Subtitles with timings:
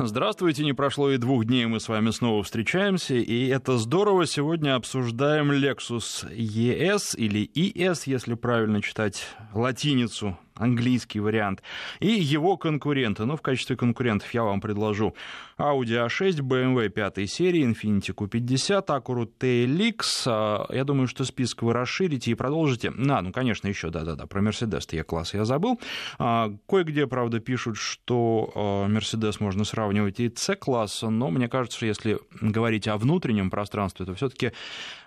[0.00, 4.26] Здравствуйте, не прошло и двух дней, мы с вами снова встречаемся, и это здорово.
[4.26, 11.62] Сегодня обсуждаем Lexus ES или ES, если правильно читать латиницу английский вариант,
[12.00, 13.24] и его конкуренты.
[13.24, 15.14] Ну, в качестве конкурентов я вам предложу
[15.58, 20.22] Audi A6, BMW 5 серии, Infiniti Q50, Acura TLX.
[20.26, 22.90] А, я думаю, что список вы расширите и продолжите.
[22.90, 25.80] На, ну, конечно, еще, да-да-да, про Mercedes E-класс я забыл.
[26.18, 31.86] А, кое-где, правда, пишут, что а, Mercedes можно сравнивать и C-класс, но мне кажется, что
[31.86, 34.52] если говорить о внутреннем пространстве, то все-таки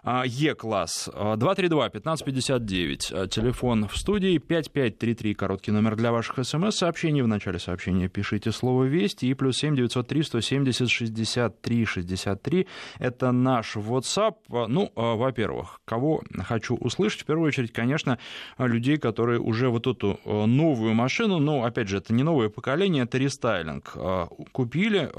[0.03, 1.09] Е-класс.
[1.13, 7.23] 232-1559, телефон в студии, 5533 короткий номер для ваших смс-сообщений.
[7.23, 12.67] В начале сообщения пишите слово «Вести» и плюс 7 903 170 63 63.
[12.99, 14.35] Это наш WhatsApp.
[14.67, 17.21] Ну, а, во-первых, кого хочу услышать?
[17.21, 18.19] В первую очередь, конечно,
[18.59, 23.05] людей, которые уже вот эту а, новую машину, ну, опять же, это не новое поколение,
[23.05, 25.09] это рестайлинг, а, купили,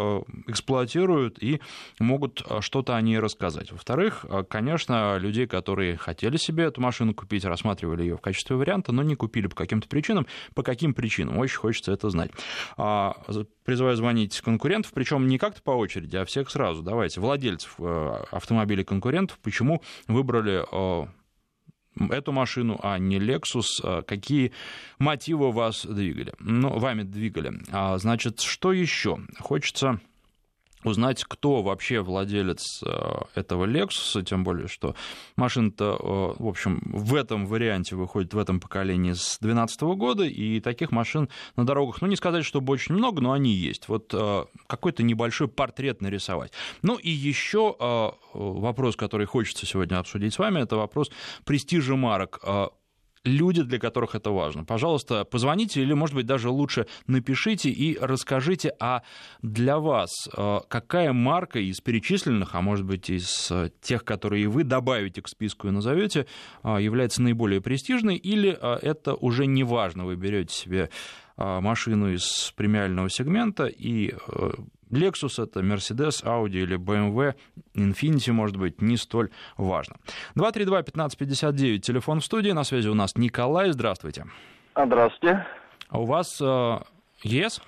[0.47, 1.61] эксплуатируют и
[1.99, 3.73] могут что-то о ней рассказать.
[3.73, 9.03] Во-вторых, конечно, людей, которые хотели себе эту машину купить, рассматривали ее в качестве варианта, но
[9.03, 10.27] не купили по каким-то причинам, причинам.
[10.55, 11.39] По каким причинам?
[11.39, 12.31] Очень хочется это знать.
[12.77, 13.17] А,
[13.65, 16.83] призываю звонить конкурентов, причем не как-то по очереди, а всех сразу.
[16.83, 21.07] Давайте, владельцев э, автомобилей конкурентов, почему выбрали э,
[22.11, 24.53] эту машину, а не Lexus, э, какие
[24.99, 27.61] мотивы вас двигали, ну, вами двигали.
[27.71, 29.19] А, значит, что еще?
[29.39, 30.01] Хочется
[30.85, 32.91] узнать, кто вообще владелец э,
[33.35, 34.95] этого Lexus, тем более, что
[35.37, 40.61] машина-то, э, в общем, в этом варианте выходит в этом поколении с 2012 года, и
[40.61, 43.89] таких машин на дорогах, ну, не сказать, чтобы очень много, но они есть.
[43.89, 46.53] Вот э, какой-то небольшой портрет нарисовать.
[46.83, 47.77] Ну, и еще
[48.33, 51.11] вопрос, который хочется сегодня обсудить с вами, это вопрос
[51.45, 52.41] престижа марок
[53.25, 54.65] люди, для которых это важно.
[54.65, 59.03] Пожалуйста, позвоните или, может быть, даже лучше напишите и расскажите, а
[59.43, 64.65] для вас э, какая марка из перечисленных, а может быть, из э, тех, которые вы
[64.65, 66.27] добавите к списку и назовете,
[66.63, 70.91] э, является наиболее престижной, или это уже не важно, вы берете себе
[71.37, 74.15] машину из премиального сегмента и
[74.93, 77.35] Lexus это Mercedes, Audi или BMW,
[77.75, 79.97] Infiniti, может быть, не столь важно.
[80.37, 84.27] 232-1559, телефон в студии, на связи у нас Николай, здравствуйте.
[84.75, 85.47] А, здравствуйте.
[85.89, 86.79] А у вас э,
[87.25, 87.61] Yes?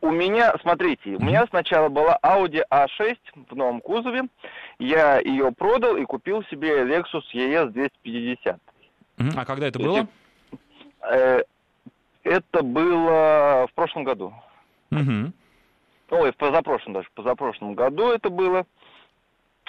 [0.00, 1.16] У меня, смотрите, mm-hmm.
[1.16, 3.16] у меня сначала была Audi A6
[3.50, 4.22] в новом кузове,
[4.78, 8.60] я ее продал и купил себе Lexus ES 250.
[9.18, 9.32] Mm-hmm.
[9.36, 10.06] А когда это было?
[11.08, 11.42] Э,
[12.22, 14.32] это было в прошлом году.
[14.90, 15.32] Угу
[16.12, 18.64] ой, в позапрошлом даже, в позапрошлом году это было,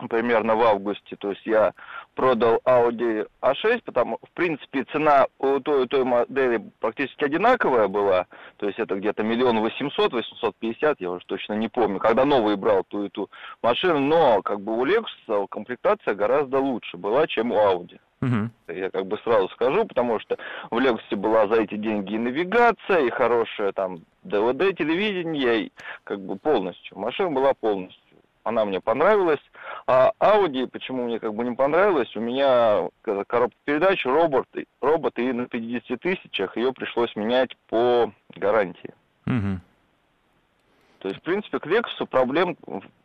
[0.09, 1.74] примерно в августе, то есть я
[2.16, 8.26] продал Audi A6, потому, в принципе, цена у той и той модели практически одинаковая была,
[8.58, 12.56] то есть это где-то миллион восемьсот, восемьсот пятьдесят, я уже точно не помню, когда новый
[12.56, 13.30] брал ту и ту
[13.62, 18.00] машину, но как бы у Lexus комплектация гораздо лучше была, чем у Audi.
[18.23, 18.73] Угу.
[18.75, 20.38] Я как бы сразу скажу, потому что
[20.72, 25.72] в Lexus была за эти деньги и навигация, и хорошая там ДВД, телевидение, и
[26.03, 26.97] как бы полностью.
[26.97, 28.01] Машина была полностью.
[28.44, 29.39] Она мне понравилась.
[29.88, 34.47] А Audi, почему мне как бы не понравилось, у меня коробка передач, робот,
[34.81, 38.94] робот и на 50 тысячах ее пришлось менять по гарантии.
[39.25, 39.59] Угу.
[41.03, 42.56] То есть, в принципе, к Lexus проблем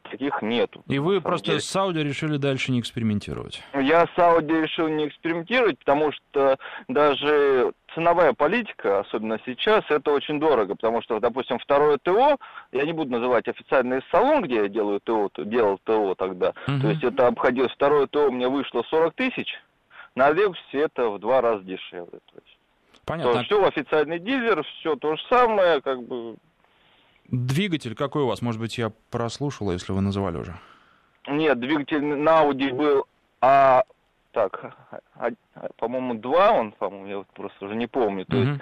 [0.09, 0.85] таких нету.
[0.87, 1.61] И вы просто деле.
[1.61, 3.61] с Audi решили дальше не экспериментировать?
[3.75, 10.39] Я с Audi решил не экспериментировать, потому что даже ценовая политика, особенно сейчас, это очень
[10.39, 12.37] дорого, потому что, допустим, второе ТО,
[12.71, 16.81] я не буду называть официальный салон, где я делаю ТО, делал ТО тогда, uh-huh.
[16.81, 19.53] то есть это обходилось, второе ТО мне вышло 40 тысяч,
[20.15, 22.21] на Лексусе это в два раза дешевле.
[22.33, 22.59] То есть.
[23.05, 23.33] Понятно.
[23.33, 26.37] То, все официальный дилер, все то же самое, как бы
[27.29, 28.43] Двигатель какой у вас?
[28.43, 30.59] Может быть, я прослушал, если вы называли уже.
[31.29, 33.07] Нет, двигатель на Audi был,
[33.41, 33.85] а
[34.33, 34.75] так,
[35.15, 35.31] а,
[35.77, 38.25] по-моему, два он, по-моему, я вот просто уже не помню.
[38.25, 38.61] То есть,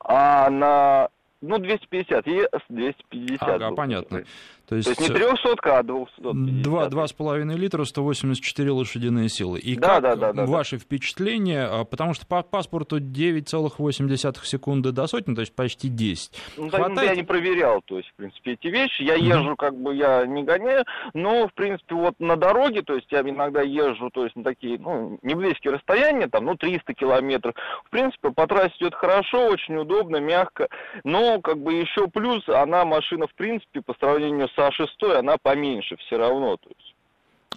[0.00, 1.08] а на
[1.40, 3.42] ну, 250, ЕС 250.
[3.42, 4.24] Ага, был, понятно.
[4.68, 6.62] То есть, То есть не 300, а 250.
[6.62, 9.58] Два, два с половиной литра, 184 лошадиные силы.
[9.58, 10.82] И да, как да, да, да, ваши да.
[10.82, 16.32] впечатления, а, потому что по паспорту 9,8 секунды до сотни, то есть почти 10.
[16.56, 17.10] Ну, Хватает...
[17.10, 19.02] Я не проверял, то есть, в принципе, эти вещи.
[19.02, 19.56] Я езжу, mm-hmm.
[19.56, 23.60] как бы, я не гоняю, но, в принципе, вот на дороге, то есть, я иногда
[23.60, 27.54] езжу, то есть, на такие, ну, не близкие расстояния, там, ну, 300 километров.
[27.84, 30.68] В принципе, по трассе идет хорошо, очень удобно, мягко,
[31.04, 35.96] но, как бы, еще плюс, она, машина, в принципе, по сравнению с А6, она поменьше
[35.96, 36.56] все равно.
[36.56, 36.94] То есть,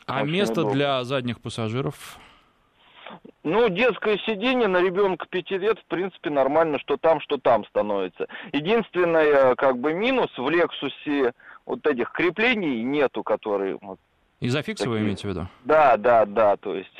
[0.05, 0.73] а место удобно.
[0.73, 2.17] для задних пассажиров?
[3.43, 8.27] Ну, детское сиденье на ребенка пяти лет, в принципе, нормально, что там, что там становится.
[8.51, 11.33] Единственное, как бы, минус в Лексусе
[11.65, 13.77] вот этих креплений нету, которые...
[13.81, 13.99] Вот,
[14.41, 14.97] Изофикса такие...
[14.97, 15.47] вы имеете в виду?
[15.63, 16.95] Да, да, да, то есть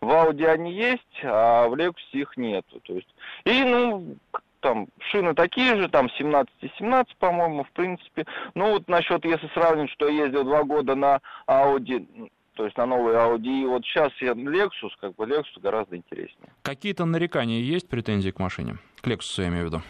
[0.00, 2.80] в Ауди они есть, а в Лексусе их нету.
[2.80, 3.08] То есть,
[3.44, 4.16] и, ну,
[4.64, 8.24] там шины такие же, там 17 и 17, по-моему, в принципе.
[8.54, 12.86] Ну вот насчет, если сравнить, что я ездил два года на Audi, то есть на
[12.86, 16.48] новый Audi, и вот сейчас я Lexus, как бы Lexus гораздо интереснее.
[16.62, 18.78] Какие-то нарекания есть, претензии к машине?
[19.02, 19.82] К Lexus я имею в виду.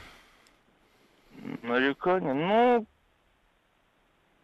[1.63, 2.35] Нарекания?
[2.35, 2.85] Ну,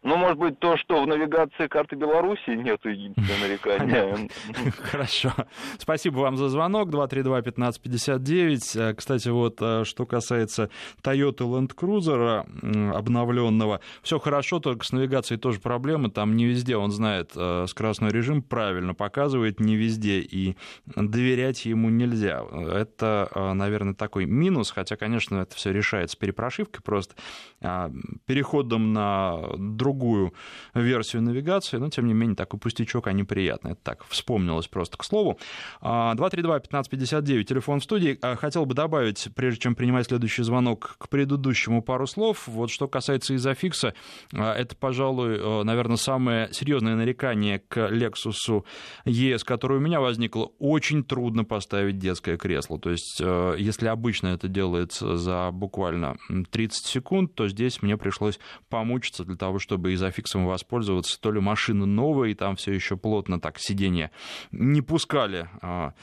[0.03, 4.29] ну, может быть, то, что в навигации карты Беларуси нету единственного нарекания.
[4.77, 5.31] Хорошо.
[5.77, 6.89] Спасибо вам за звонок.
[6.89, 8.79] 232-1559.
[8.79, 10.71] Э, кстати, вот э, что касается
[11.03, 16.09] Toyota Land Cruiser обновленного, все хорошо, только с навигацией тоже проблемы.
[16.09, 20.55] Там не везде он знает э, скоростной режим, правильно показывает, не везде, и
[20.87, 22.43] доверять ему нельзя.
[22.51, 27.15] Это, наверное, такой минус, хотя, конечно, это все решается перепрошивкой просто,
[27.61, 27.91] а,
[28.25, 30.33] переходом на другой другую
[30.73, 33.71] версию навигации, но, тем не менее, такой пустячок, а неприятный.
[33.71, 35.37] Это так, вспомнилось просто к слову.
[35.81, 38.17] 232-1559, телефон в студии.
[38.21, 42.47] А, хотел бы добавить, прежде чем принимать следующий звонок, к предыдущему пару слов.
[42.47, 43.93] Вот что касается изофикса,
[44.33, 48.63] а, это, пожалуй, наверное, самое серьезное нарекание к Lexus
[49.05, 50.51] ES, которое у меня возникло.
[50.59, 52.79] Очень трудно поставить детское кресло.
[52.79, 56.17] То есть, если обычно это делается за буквально
[56.51, 58.39] 30 секунд, то здесь мне пришлось
[58.69, 62.97] помучиться для того, чтобы чтобы изофиксом воспользоваться, то ли машина новая, и там все еще
[62.97, 64.11] плотно так сиденье
[64.51, 65.93] не пускали а,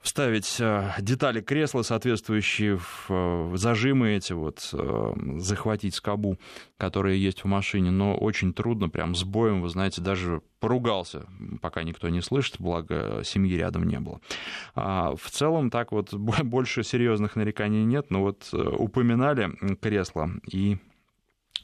[0.00, 4.74] вставить а, детали кресла, соответствующие в а, зажимы эти, вот,
[5.36, 6.36] захватить скобу,
[6.78, 11.26] которые есть в машине, но очень трудно, прям с боем, вы знаете, даже поругался,
[11.62, 14.20] пока никто не слышит, благо семьи рядом не было.
[14.74, 20.78] в целом так вот больше серьезных нареканий нет, но вот э, упоминали кресло и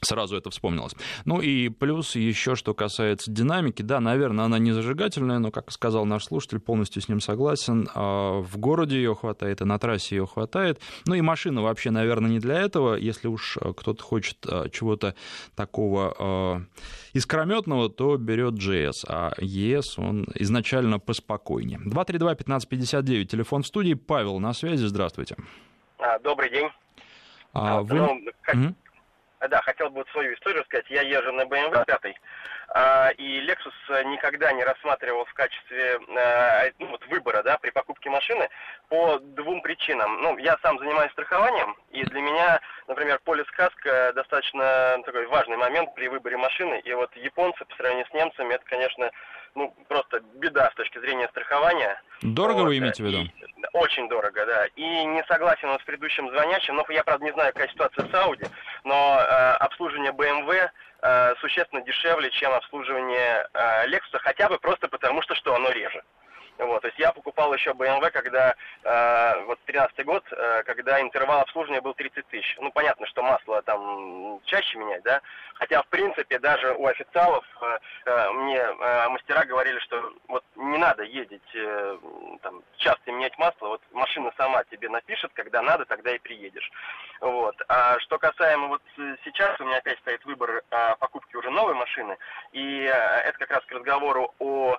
[0.01, 0.93] Сразу это вспомнилось.
[1.25, 6.05] Ну и плюс еще, что касается динамики, да, наверное, она не зажигательная, но, как сказал
[6.05, 7.89] наш слушатель, полностью с ним согласен.
[7.93, 10.79] А в городе ее хватает, и на трассе ее хватает.
[11.05, 12.95] Ну и машина вообще, наверное, не для этого.
[12.95, 15.15] Если уж кто-то хочет а, чего-то
[15.55, 16.61] такого а,
[17.13, 21.79] искрометного, то берет GS, а ES он изначально поспокойнее.
[21.79, 23.93] 232-1559, телефон в студии.
[23.93, 25.35] Павел на связи, здравствуйте.
[26.23, 26.69] Добрый день.
[27.53, 27.95] А, вы...
[27.95, 28.55] ну, как...
[29.39, 30.89] Да, хотел бы вот свою историю сказать.
[30.89, 32.15] Я езжу на BMW 5,
[32.69, 38.09] а, и Lexus никогда не рассматривал в качестве а, ну, вот выбора да, при покупке
[38.09, 38.49] машины
[38.89, 40.21] по двум причинам.
[40.21, 45.93] Ну, я сам занимаюсь страхованием, и для меня, например, полис каска достаточно такой важный момент
[45.93, 46.81] при выборе машины.
[46.83, 49.11] И вот японцы по сравнению с немцами, это, конечно,
[49.55, 52.01] ну, просто беда с точки зрения страхования.
[52.21, 53.29] Дорого вот, вы имеете в виду?
[53.73, 54.65] Очень дорого, да.
[54.75, 58.49] И не согласен с предыдущим звонящим, но я, правда, не знаю, какая ситуация с Audi,
[58.83, 60.69] но э, обслуживание BMW
[61.01, 66.03] э, существенно дешевле, чем обслуживание э, Lexus, хотя бы просто потому, что что оно реже.
[66.57, 71.41] Вот, то есть я покупал еще BMW, когда, э, вот 13 год, э, когда интервал
[71.41, 72.55] обслуживания был 30 тысяч.
[72.59, 75.21] Ну, понятно, что масло там чаще менять, да,
[75.55, 80.77] хотя, в принципе, даже у официалов э, э, мне э, мастера говорили, что вот не
[80.77, 81.97] надо ездить, э,
[82.41, 86.71] там, часто менять масло, вот машина сама тебе напишет, когда надо, тогда и приедешь.
[87.21, 87.55] Вот.
[87.67, 88.81] А что касаемо вот
[89.23, 92.17] сейчас, у меня опять стоит выбор э, покупки уже новой машины,
[92.51, 94.77] и э, это как раз к разговору о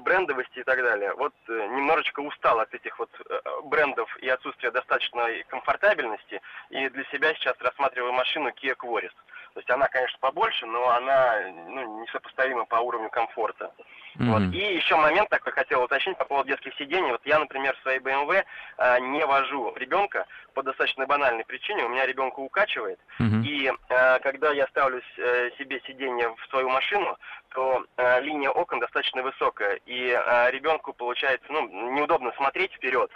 [0.00, 1.12] брендовости и так далее.
[1.14, 7.04] Вот э, немножечко устал от этих вот э, брендов и отсутствия достаточной комфортабельности, и для
[7.04, 9.12] себя сейчас рассматриваю машину Kia Quaris.
[9.54, 13.72] То есть она, конечно, побольше, но она ну, несопоставима по уровню комфорта.
[14.16, 14.26] Mm-hmm.
[14.26, 14.54] Вот.
[14.54, 17.12] И еще момент такой хотел уточнить по поводу детских сидений.
[17.12, 18.44] Вот я, например, в своей BMW
[18.78, 21.84] э, не вожу ребенка по достаточно банальной причине.
[21.84, 22.98] У меня ребенка укачивает.
[23.20, 23.42] Mm-hmm.
[23.44, 27.16] И э, когда я ставлю э, себе сиденье в свою машину,
[27.50, 29.80] то э, линия окон достаточно высокая.
[29.86, 33.10] И э, ребенку получается ну, неудобно смотреть вперед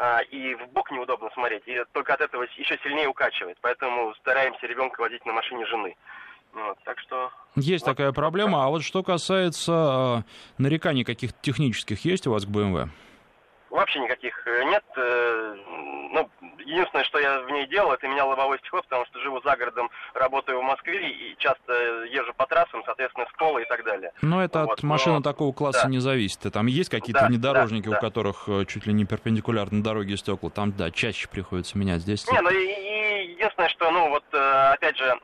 [0.00, 3.58] а, и в бок неудобно смотреть, и только от этого еще сильнее укачивает.
[3.60, 5.94] Поэтому стараемся ребенка водить на машине жены.
[6.54, 7.30] Вот, так что...
[7.54, 8.64] Есть вот такая проблема.
[8.64, 12.88] А вот что касается э, нареканий каких-то технических, есть у вас к BMW?
[13.70, 14.84] Вообще никаких э, нет.
[14.96, 15.54] Э,
[16.12, 19.56] ну, единственное, что я в ней делал, это менял лобовое стекло, потому что живу за
[19.56, 21.72] городом, работаю в Москве и часто
[22.10, 24.12] езжу по трассам, соответственно, школы и так далее.
[24.22, 25.22] Но это вот, от машины но...
[25.22, 25.88] такого класса да.
[25.88, 26.40] не зависит.
[26.52, 27.98] Там есть какие-то да, внедорожники, да, да.
[27.98, 30.50] у которых э, чуть ли не перпендикулярно дороге стекла.
[30.50, 32.00] Там, да, чаще приходится менять.
[32.00, 32.26] Здесь...
[32.30, 35.18] Не, ну и, и единственное, что, ну, вот, опять же,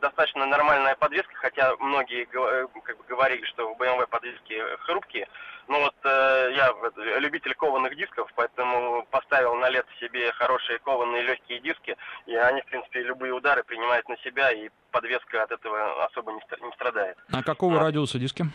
[0.00, 5.28] достаточно достаточно нормальная подвеска, хотя многие как бы, говорили, что в BMW подвески хрупкие.
[5.68, 6.72] Ну вот э, я
[7.18, 11.96] любитель кованых дисков, поэтому поставил на лет себе хорошие кованые легкие диски,
[12.26, 16.40] и они, в принципе, любые удары принимают на себя, и подвеска от этого особо не,
[16.74, 17.18] страдает.
[17.32, 17.80] А какого а.
[17.80, 18.46] радиуса диски?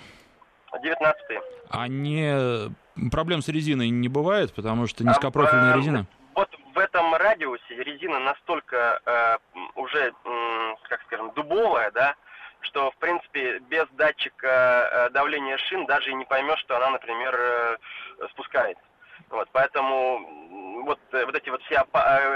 [0.81, 1.21] 19
[1.69, 2.71] А не
[3.11, 6.07] проблем с резиной не бывает, потому что низкопрофильная а, резина?
[6.73, 9.37] В этом радиусе резина настолько э,
[9.75, 12.15] уже, э, как скажем, дубовая, да,
[12.61, 17.35] что, в принципе, без датчика э, давления шин даже и не поймешь, что она, например,
[17.37, 17.77] э,
[18.31, 18.83] спускается.
[19.29, 21.85] Вот, поэтому вот, э, вот эти вот все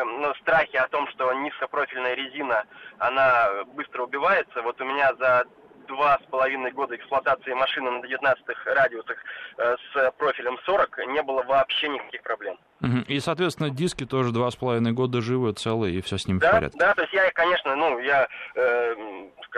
[0.06, 2.64] ну, страхи о том, что низкопрофильная резина,
[3.00, 5.46] она быстро убивается, вот у меня за
[5.88, 9.18] два с половиной года эксплуатации машины на 19 радиусах
[9.58, 12.58] с профилем 40 не было вообще никаких проблем.
[13.08, 16.50] И, соответственно, диски тоже два с половиной года живы, целые, и все с ними да,
[16.50, 16.78] в порядке.
[16.78, 18.96] Да, то есть я, конечно, ну, я э,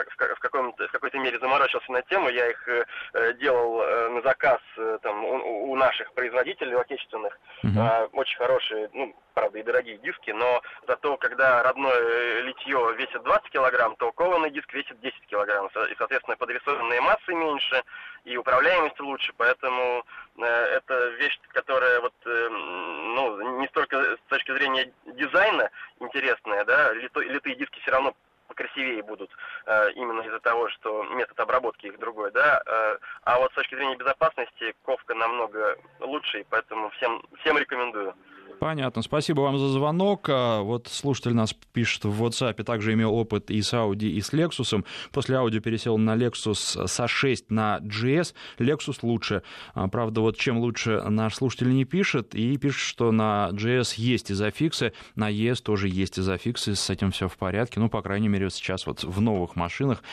[0.07, 4.59] в, каком-то, в какой-то мере заморочился на тему, я их э, делал э, на заказ
[4.77, 7.79] э, там, у, у наших производителей отечественных, угу.
[7.79, 13.49] э, очень хорошие, ну, правда, и дорогие диски, но зато, когда родное литье весит 20
[13.51, 17.83] килограмм, то кованый диск весит 10 килограмм, и, соответственно, подвесованные массы меньше,
[18.25, 20.03] и управляемость лучше, поэтому
[20.37, 26.93] э, это вещь, которая вот, э, ну, не столько с точки зрения дизайна интересная, да,
[26.93, 28.13] литые диски все равно
[28.59, 29.31] покрасивее будут
[29.65, 33.75] э, именно из-за того, что метод обработки их другой, да, э, а вот с точки
[33.75, 38.13] зрения безопасности ковка намного лучше, и поэтому всем, всем рекомендую.
[38.59, 39.01] Понятно.
[39.01, 40.27] Спасибо вам за звонок.
[40.29, 44.33] А, вот слушатель нас пишет в WhatsApp, также имел опыт и с Audi, и с
[44.33, 44.85] Lexus.
[45.11, 48.33] После Audi пересел на Lexus с A6 на GS.
[48.57, 49.43] Lexus лучше.
[49.73, 54.31] А, правда, вот чем лучше наш слушатель не пишет, и пишет, что на GS есть
[54.31, 57.79] изофиксы, на ES тоже есть изофиксы, с этим все в порядке.
[57.79, 60.03] Ну, по крайней мере, сейчас вот в новых машинах.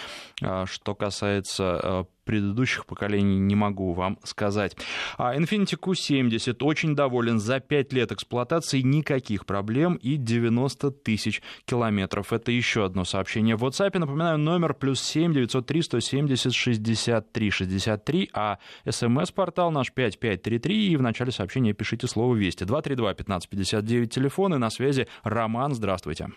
[0.41, 4.77] А, что касается предыдущих поколений не могу вам сказать.
[5.17, 7.39] А Infiniti Q70 очень доволен.
[7.39, 12.33] За 5 лет эксплуатации никаких проблем и 90 тысяч километров.
[12.33, 13.99] Это еще одно сообщение в WhatsApp.
[13.99, 18.59] Напоминаю, номер плюс 7 903 170 63 63, а
[18.91, 20.89] смс-портал наш 5533.
[20.89, 22.65] И в начале сообщения пишите слово «Вести».
[22.65, 25.75] 232 1559 телефон и на связи Роман.
[25.75, 26.29] Здравствуйте.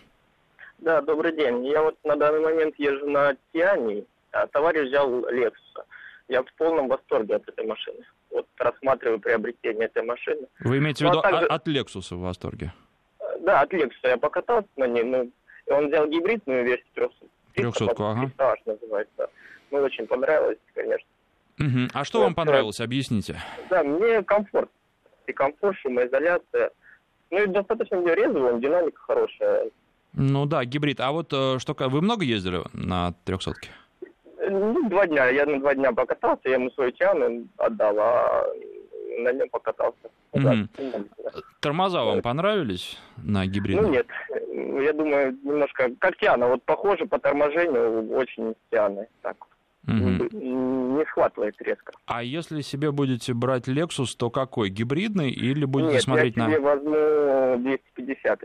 [0.78, 1.66] Да, добрый день.
[1.66, 5.84] Я вот на данный момент езжу на Тиане, а товарищ взял Lexus.
[6.28, 8.04] Я в полном восторге от этой машины.
[8.30, 10.46] Вот рассматриваю приобретение этой машины.
[10.60, 11.46] Вы имеете в ну, виду а также...
[11.46, 12.72] от Lexus в восторге?
[13.40, 13.98] Да, от Lexus.
[14.04, 15.02] Я покатался на ней.
[15.02, 15.30] Ну,
[15.66, 17.26] он взял гибридную версию 300.
[17.54, 18.32] 300 ага.
[18.64, 19.30] Называется.
[19.70, 21.08] Ну, очень понравилось, конечно.
[21.58, 21.88] Угу.
[21.92, 22.80] А что вот, вам понравилось?
[22.80, 23.36] Объясните.
[23.68, 24.70] Да, мне комфорт.
[25.26, 26.70] И комфорт, шумоизоляция.
[27.30, 29.70] Ну и достаточно резвый, динамика хорошая.
[30.12, 31.00] Ну да, гибрид.
[31.00, 33.70] А вот э, что вы много ездили на трехсотке?
[34.48, 35.28] Ну, два дня.
[35.28, 38.46] Я на два дня покатался, я ему свой тян отдал, а
[39.18, 40.10] на нем покатался.
[40.32, 40.68] Mm-hmm.
[41.24, 41.30] Да.
[41.60, 43.80] Тормоза вам понравились на гибриде?
[43.80, 44.06] Ну нет,
[44.82, 49.08] я думаю, немножко как Тиана, вот похоже по торможению очень Тианы.
[49.22, 49.36] Так.
[49.86, 50.36] Угу.
[50.36, 51.92] Не схватывает резко.
[52.06, 54.68] А если себе будете брать Lexus, то какой?
[54.68, 56.64] Гибридный или будете Нет, смотреть я себе на...
[56.64, 58.42] возьму 250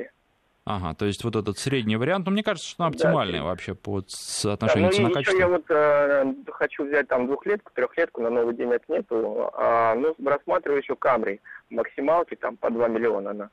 [0.68, 3.76] Ага, то есть вот этот средний вариант, ну, мне кажется, что он оптимальный да, вообще
[3.76, 5.38] по соотношению да, ну, цена-качество.
[5.38, 10.16] я вот э, хочу взять там двухлетку, трехлетку, на новый день это нету, а, ну,
[10.26, 13.50] рассматриваю еще Камри, максималки там по 2 миллиона она.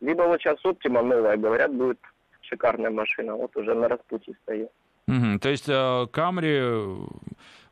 [0.00, 2.00] Либо вот сейчас Оптима новая, говорят, будет
[2.40, 4.68] шикарная машина, вот уже на распутье стою.
[5.06, 6.60] Угу, то есть э, Камри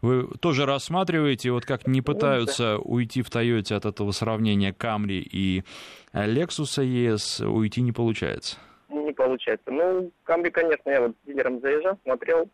[0.03, 5.65] вы тоже рассматриваете, вот как не пытаются уйти в Тойоте от этого сравнения Камри и
[6.13, 8.57] Lexus ES, уйти не получается?
[8.89, 9.71] Не получается.
[9.71, 12.49] Ну, Камри, конечно, я вот дилером заезжал, смотрел,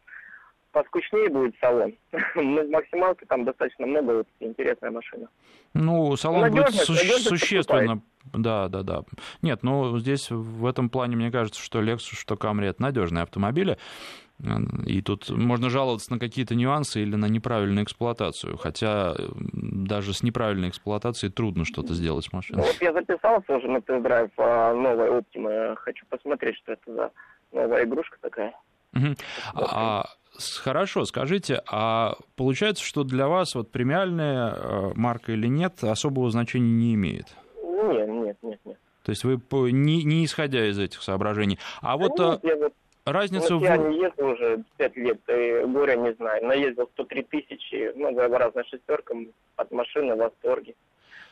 [0.73, 1.95] поскучнее будет салон.
[2.35, 5.29] Но максималки там достаточно много, вот интересная машина.
[5.75, 8.03] Ну, салон надежность, будет су- существенно...
[8.33, 9.03] Да, да, да.
[9.41, 13.79] Нет, ну здесь в этом плане мне кажется, что Lexus, что Camry это надежные автомобили.
[14.87, 18.57] И тут можно жаловаться на какие-то нюансы или на неправильную эксплуатацию.
[18.57, 19.15] Хотя
[19.53, 22.63] даже с неправильной эксплуатацией трудно что-то сделать с машиной.
[22.63, 25.77] Вот я записался уже на тест-драйв а, новой Optima.
[25.77, 27.11] Хочу посмотреть, что это за
[27.53, 28.55] новая игрушка такая.
[28.95, 29.15] Угу.
[29.55, 30.07] А,
[30.63, 36.73] хорошо, скажите, а получается, что для вас вот премиальная э, марка или нет особого значения
[36.73, 37.27] не имеет?
[37.63, 38.79] Нет, нет, нет, нет.
[39.05, 39.41] То есть вы
[39.73, 41.59] не, не исходя из этих соображений.
[41.81, 42.19] А вот...
[42.19, 42.73] Нет, я вот
[43.13, 43.59] разницу...
[43.59, 46.45] Ну, я не ездил уже 5 лет, и горя не знаю.
[46.47, 50.75] Наездил 103 тысячи, много разных шестеркам от машины в восторге.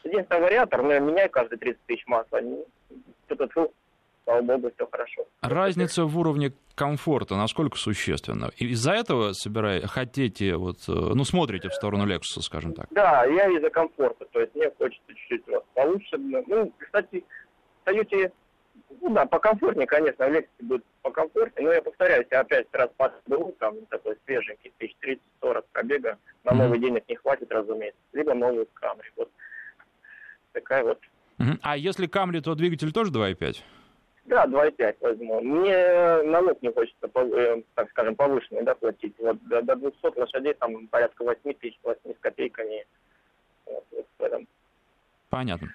[0.04, 2.40] Единственный вариатор, но я меняю каждые 30 тысяч масла.
[3.26, 3.70] Что-то
[4.28, 5.26] слава богу, все хорошо.
[5.40, 8.50] Разница в уровне комфорта насколько существенна?
[8.56, 12.86] Из-за этого собирая, хотите, вот, э, ну, смотрите в сторону Lexus, скажем так?
[12.90, 16.18] Да, я из-за комфорта, то есть мне хочется чуть-чуть вот получше.
[16.18, 17.24] Ну, кстати,
[17.84, 18.30] в Toyota,
[19.00, 22.90] ну да, покомфортнее, конечно, в Lexus будет покомфортнее, но я повторяюсь, я опять раз
[23.26, 24.96] был, там такой свеженький, тысяч
[25.42, 29.30] 30-40 пробега, на новый денег не хватит, разумеется, либо новый Camry, вот
[30.52, 31.00] такая вот.
[31.62, 33.62] А если Camry, то двигатель тоже 2.5?
[34.24, 35.40] Да, 2,5 возьму.
[35.40, 39.14] Мне налог не хочется, э, так скажем, повышенный да, платить.
[39.18, 42.86] Вот до, до 200 лошадей там порядка 8 тысяч, 8 с копейками.
[43.64, 44.46] Вот, вот в этом.
[45.30, 45.68] Понятно.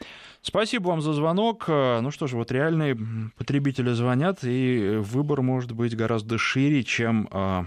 [0.43, 1.67] Спасибо вам за звонок.
[1.67, 2.97] Ну что ж, вот реальные
[3.37, 7.65] потребители звонят, и выбор может быть гораздо шире, чем а,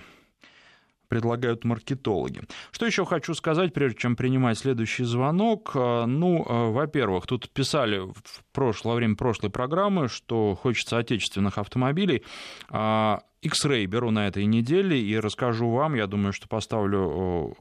[1.08, 2.42] предлагают маркетологи.
[2.70, 5.72] Что еще хочу сказать, прежде чем принимать следующий звонок?
[5.74, 12.24] Э, ну, э, во-первых, тут писали в прошлое, время прошлой программы, что хочется отечественных автомобилей.
[12.68, 17.56] А, X-Ray беру на этой неделе и расскажу вам, я думаю, что поставлю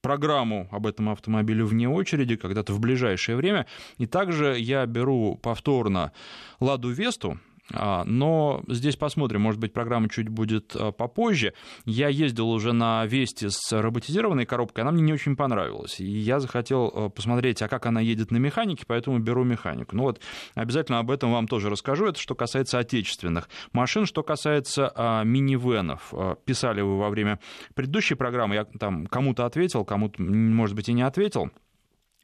[0.00, 3.66] программу об этом автомобиле вне очереди когда-то в ближайшее время.
[3.96, 6.12] И также я беру повторно
[6.60, 7.38] Ладу Весту,
[7.70, 11.52] но здесь посмотрим, может быть, программа чуть будет а, попозже.
[11.84, 16.00] Я ездил уже на Вести с роботизированной коробкой, она мне не очень понравилась.
[16.00, 19.96] И я захотел а, посмотреть, а как она едет на механике, поэтому беру механику.
[19.96, 20.20] Ну вот,
[20.54, 22.06] обязательно об этом вам тоже расскажу.
[22.06, 24.06] Это что касается отечественных машин.
[24.06, 26.14] Что касается а, минивенов.
[26.44, 27.38] Писали вы во время
[27.74, 31.50] предыдущей программы, я там кому-то ответил, кому-то, может быть, и не ответил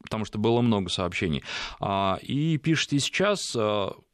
[0.02, 1.42] потому что было много сообщений.
[2.20, 3.56] И пишите сейчас,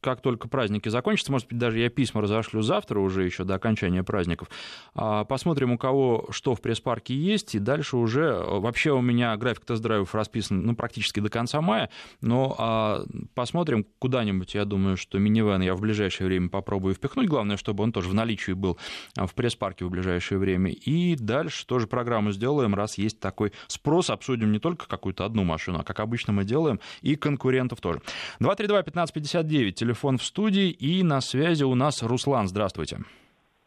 [0.01, 4.03] как только праздники закончатся, может быть, даже я письма разошлю завтра уже еще до окончания
[4.03, 4.49] праздников,
[4.95, 9.37] а, посмотрим, у кого что в пресс-парке есть, и дальше уже, э, вообще у меня
[9.37, 11.89] график тест-драйвов расписан ну, практически до конца мая,
[12.19, 13.05] но а,
[13.35, 17.91] посмотрим куда-нибудь, я думаю, что минивэн я в ближайшее время попробую впихнуть, главное, чтобы он
[17.91, 18.77] тоже в наличии был
[19.15, 24.09] а, в пресс-парке в ближайшее время, и дальше тоже программу сделаем, раз есть такой спрос,
[24.09, 28.01] обсудим не только какую-то одну машину, а как обычно мы делаем, и конкурентов тоже.
[28.39, 32.47] 232-1559, телефон в студии, и на связи у нас Руслан.
[32.47, 32.99] Здравствуйте.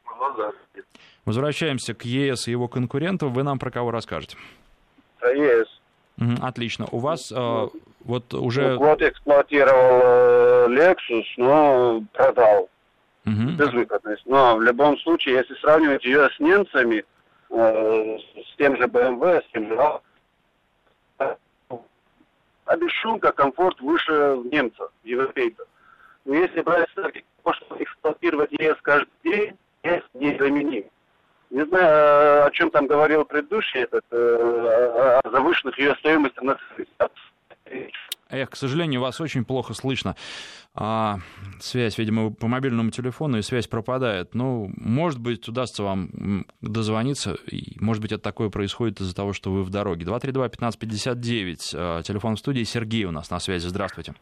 [0.04, 0.88] Здравствуйте.
[1.24, 3.32] Возвращаемся к ЕС и его конкурентам.
[3.32, 4.36] Вы нам про кого расскажете?
[5.18, 5.68] Про ЕС.
[6.40, 6.86] Отлично.
[6.92, 7.68] У вас э,
[8.04, 8.74] вот уже...
[8.74, 12.68] Ну, год эксплуатировал э, Lexus, но продал.
[13.26, 13.52] Угу.
[13.58, 14.26] Безвыходность.
[14.26, 17.04] Но в любом случае, если сравнивать ее с немцами,
[17.50, 20.00] э, с тем же BMW, с тем же
[22.66, 25.66] а без шумка комфорт выше немцев, европейцев.
[26.24, 30.84] Но если брать то, что эксплуатировать ЕС каждый день, ЕС незаменим.
[31.50, 36.58] Не знаю, о чем там говорил предыдущий, этот, э, о завышенных ее стоимостях на
[38.30, 40.16] Эх, к сожалению, вас очень плохо слышно.
[40.74, 41.18] А,
[41.60, 44.34] связь, видимо, по мобильному телефону, и связь пропадает.
[44.34, 49.52] Ну, может быть, удастся вам дозвониться, и, может быть, это такое происходит из-за того, что
[49.52, 50.04] вы в дороге.
[50.04, 53.68] 232-1559, а, телефон в студии, Сергей у нас на связи.
[53.68, 54.14] Здравствуйте.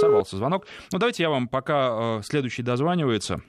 [0.00, 0.66] Сорвался звонок.
[0.92, 3.40] Ну, давайте я вам, пока э, следующий дозванивается,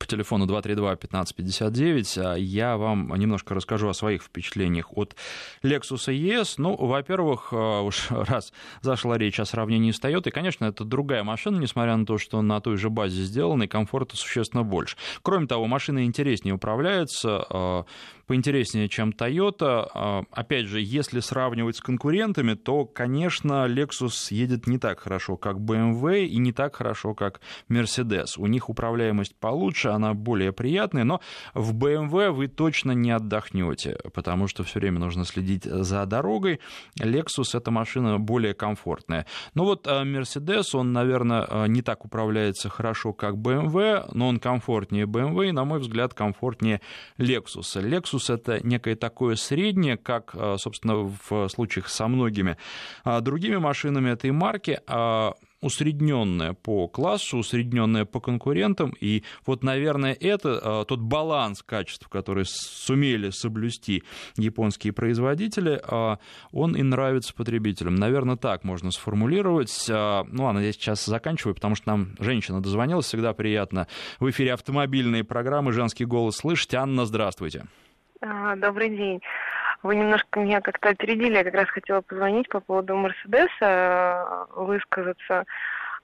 [0.00, 2.18] по телефону 232-1559.
[2.24, 5.14] А я вам немножко расскажу о своих впечатлениях от
[5.62, 6.54] Lexus ES.
[6.56, 11.58] Ну, во-первых, э, уж раз зашла речь о сравнении с Toyota, конечно, это другая машина,
[11.58, 14.96] несмотря на то, что на той же базе сделана, и комфорта существенно больше.
[15.22, 17.84] Кроме того, машина интереснее управляется, э,
[18.30, 19.88] поинтереснее, чем Toyota.
[19.92, 25.56] Э, опять же, если сравнивать с конкурентами, то, конечно, Lexus едет не так хорошо, как
[25.56, 28.26] BMW, и не так хорошо, как Mercedes.
[28.38, 31.20] У них управляемость получше, она более приятная, но
[31.54, 36.60] в BMW вы точно не отдохнете, потому что все время нужно следить за дорогой.
[37.00, 39.26] Lexus эта машина более комфортная.
[39.54, 44.38] Ну вот э, Mercedes, он, наверное, э, не так управляется хорошо, как BMW, но он
[44.38, 46.80] комфортнее BMW и, на мой взгляд, комфортнее
[47.18, 47.74] Lexus.
[47.74, 52.56] Lexus это некое такое среднее, как, э, собственно, в случаях со многими
[53.04, 54.80] другими машинами этой марки,
[55.60, 62.44] усредненная по классу, усредненная по конкурентам, и вот, наверное, это а, тот баланс качеств, который
[62.46, 64.02] сумели соблюсти
[64.36, 66.18] японские производители, а,
[66.52, 67.94] он и нравится потребителям.
[67.94, 69.86] Наверное, так можно сформулировать.
[69.90, 73.86] А, ну ладно, я сейчас заканчиваю, потому что нам женщина дозвонилась, всегда приятно.
[74.18, 76.74] В эфире автомобильные программы «Женский голос» слышать.
[76.74, 77.66] Анна, здравствуйте.
[78.20, 79.22] Добрый день.
[79.82, 81.36] Вы немножко меня как-то опередили.
[81.36, 85.46] Я как раз хотела позвонить по поводу Мерседеса, э, высказаться.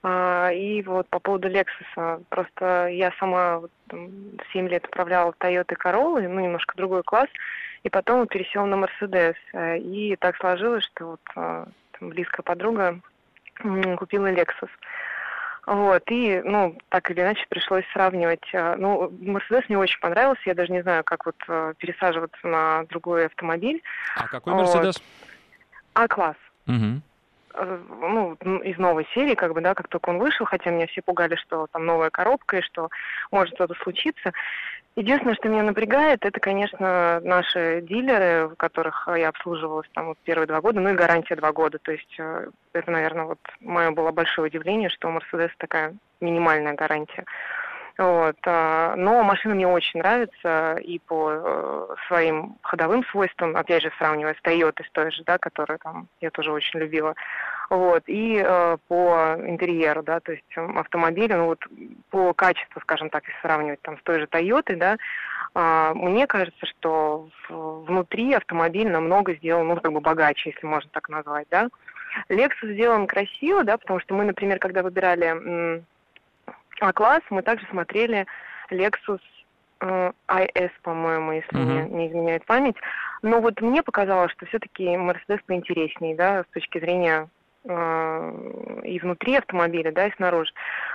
[0.01, 2.21] А, и вот по поводу Лексуса.
[2.29, 7.29] Просто я сама 7 лет управляла Toyota Corolla, ну, немножко другой класс,
[7.83, 9.35] и потом вот пересела на Мерседес.
[9.53, 11.65] Э, и так сложилось, что вот э,
[11.99, 12.99] близкая подруга
[13.97, 14.69] купила Lexus.
[15.67, 18.43] Вот, и, ну, так или иначе пришлось сравнивать.
[18.53, 22.85] Э, ну, Мерседес мне очень понравился, я даже не знаю, как вот э, пересаживаться на
[22.85, 23.83] другой автомобиль.
[24.15, 24.95] А какой Мерседес?
[24.95, 26.05] Вот.
[26.05, 26.37] А-класс.
[26.67, 27.01] Угу
[27.65, 31.35] ну, из новой серии, как бы, да, как только он вышел, хотя меня все пугали,
[31.35, 32.89] что там новая коробка и что
[33.31, 34.31] может что-то случиться.
[34.95, 40.47] Единственное, что меня напрягает, это, конечно, наши дилеры, в которых я обслуживалась там вот первые
[40.47, 41.77] два года, ну и гарантия два года.
[41.77, 46.73] То есть э, это, наверное, вот мое было большое удивление, что у Mercedes такая минимальная
[46.73, 47.25] гарантия.
[47.97, 48.37] Вот.
[48.45, 54.35] А, но машина мне очень нравится и по э, своим ходовым свойствам, опять же, сравнивая
[54.35, 57.15] с Toyota, с той же, да, которую там я тоже очень любила.
[57.71, 61.59] Вот, и э, по интерьеру, да, то есть автомобиля, ну вот
[62.11, 64.97] по качеству, скажем так, если сравнивать там с той же Toyota, да,
[65.55, 71.09] э, мне кажется, что внутри автомобиль намного сделан, ну, как бы богаче, если можно так
[71.09, 71.67] назвать, да.
[72.29, 75.83] Lexus сделан красиво, да, потому что мы, например, когда выбирали
[76.79, 78.25] А-класс, мы также смотрели
[78.71, 79.21] Lexus
[79.81, 81.63] э, IS, по-моему, если uh-huh.
[81.63, 82.75] мне не изменяет память.
[83.21, 87.29] Но вот мне показалось, что все-таки Mercedes поинтереснее, да, с точки зрения
[87.69, 90.51] Э, и внутри автомобиля, да, и снаружи.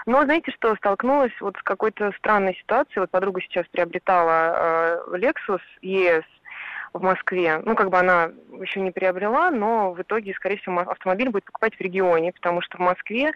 [0.06, 3.00] Но знаете, что столкнулась вот с какой-то странной ситуацией.
[3.00, 6.24] Вот подруга сейчас приобретала э, Lexus ES
[6.94, 7.60] в Москве.
[7.64, 11.74] Ну, как бы она еще не приобрела, но в итоге, скорее всего, автомобиль будет покупать
[11.74, 13.32] в регионе, потому что в Москве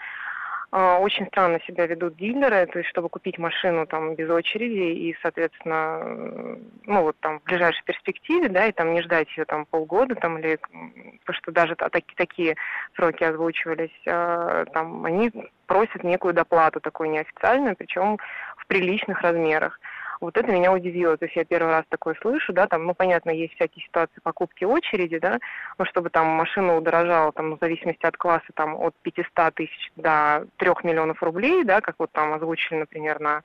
[0.77, 6.59] очень странно себя ведут дилеры, то есть чтобы купить машину там без очереди и, соответственно,
[6.85, 10.39] ну вот там в ближайшей перспективе, да, и там не ждать ее там полгода там
[10.39, 12.57] или, потому что даже такие, такие
[12.95, 15.33] сроки озвучивались, а, там они
[15.67, 18.19] просят некую доплату такую неофициальную, причем
[18.59, 19.81] в приличных размерах.
[20.21, 21.17] Вот это меня удивило.
[21.17, 24.65] То есть я первый раз такое слышу, да, там, ну, понятно, есть всякие ситуации покупки
[24.65, 25.39] очереди, да,
[25.79, 30.47] но чтобы там машина удорожала, там, в зависимости от класса, там, от 500 тысяч до
[30.57, 33.43] 3 миллионов рублей, да, как вот там озвучили, например, на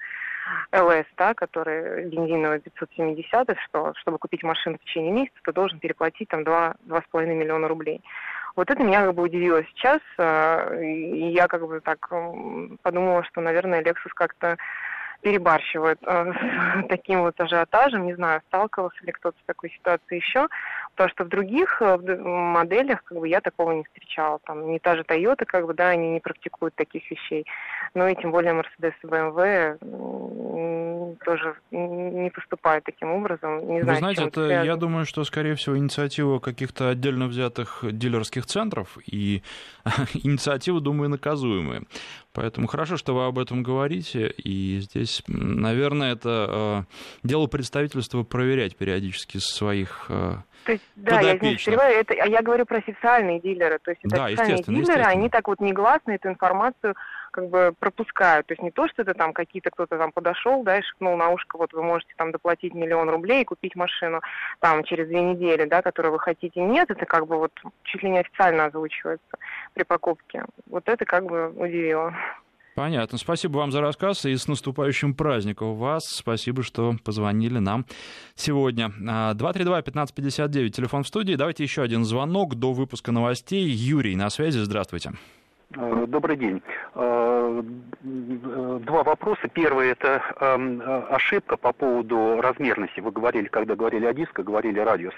[0.74, 6.30] ЛС, да, который бензиновый 570, что чтобы купить машину в течение месяца, ты должен переплатить
[6.30, 8.02] там 2-2,5 миллиона рублей.
[8.56, 12.10] Вот это меня как бы удивило сейчас, э, и я как бы так
[12.82, 14.58] подумала, что, наверное, Lexus как-то
[15.22, 16.34] перебарщивают э,
[16.90, 18.06] таким вот ажиотажем.
[18.06, 20.48] Не знаю, сталкивался ли кто-то с такой ситуацией еще.
[20.92, 24.40] Потому что в других э, моделях как бы я такого не встречала.
[24.46, 27.46] Там не та же Toyota, как бы, да, они не практикуют таких вещей.
[27.94, 29.78] Ну и тем более Mercedes и BMW
[31.15, 33.58] тоже не поступают таким образом.
[33.67, 37.84] Не знаю, Вы знаете, это, это я думаю, что, скорее всего, инициатива каких-то отдельно взятых
[37.84, 39.43] дилерских центров и
[40.13, 41.84] инициатива, думаю, наказуемая.
[42.34, 44.34] Поэтому хорошо, что вы об этом говорите.
[44.38, 46.86] И здесь, наверное, это
[47.24, 52.28] э, дело представительства проверять периодически своих э, то есть, да, я не перебиваю, это, а
[52.28, 53.80] я говорю про официальные дилеры.
[53.80, 56.95] То есть это да, официальные дилеры, они так вот негласно эту информацию
[57.32, 58.48] как бы пропускают.
[58.48, 61.30] То есть не то, что это там какие-то кто-то там подошел, да, и шепнул на
[61.30, 64.22] ушко, вот вы можете там доплатить миллион рублей и купить машину
[64.60, 66.62] там через две недели, да, которую вы хотите.
[66.62, 67.52] Нет, это как бы вот
[67.84, 69.38] чуть ли не официально озвучивается
[69.74, 70.46] при покупке.
[70.67, 72.13] Вот это как бы удивило.
[72.76, 73.17] Понятно.
[73.17, 76.04] Спасибо вам за рассказ и с наступающим праздником вас.
[76.06, 77.86] Спасибо, что позвонили нам
[78.36, 78.91] сегодня.
[79.00, 81.36] 232-1559, а, телефон в студии.
[81.36, 83.67] Давайте еще один звонок до выпуска новостей.
[83.67, 84.60] Юрий на связи.
[84.60, 85.12] Здравствуйте.
[85.74, 86.62] Э, добрый день.
[86.96, 87.62] Э,
[88.02, 89.48] два вопроса.
[89.54, 93.00] Первый– это эм, ошибка по поводу размерности.
[93.00, 95.14] Вы говорили, когда говорили о диско, говорили радиус.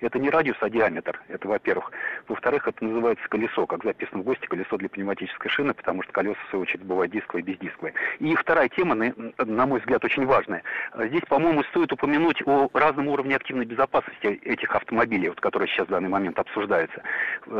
[0.00, 1.20] Это не радиус, а диаметр.
[1.28, 1.90] Это во-первых.
[2.28, 6.38] Во-вторых, это называется колесо, как записано в ГОСТе, колесо для пневматической шины, потому что колеса,
[6.46, 7.94] в свою очередь, бывают дисковые и бездисковые.
[8.18, 10.62] И вторая тема, на мой взгляд, очень важная.
[10.96, 15.90] Здесь, по-моему, стоит упомянуть о разном уровне активной безопасности этих автомобилей, вот, которые сейчас в
[15.90, 17.02] данный момент обсуждаются.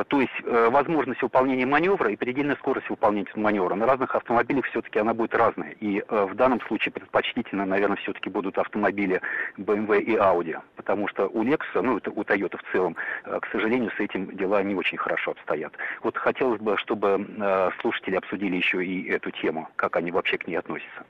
[0.09, 3.75] То есть э, возможность выполнения маневра и предельная скорость выполнения маневра.
[3.75, 5.73] На разных автомобилях все-таки она будет разная.
[5.81, 9.21] И э, в данном случае предпочтительно, наверное, все-таки будут автомобили
[9.59, 10.57] BMW и Audi.
[10.77, 14.37] Потому что у Lexus, ну, это у Toyota в целом, э, к сожалению, с этим
[14.37, 15.73] дела не очень хорошо обстоят.
[16.05, 20.47] Вот хотелось бы, чтобы э, слушатели обсудили еще и эту тему, как они вообще к
[20.47, 21.05] ней относятся.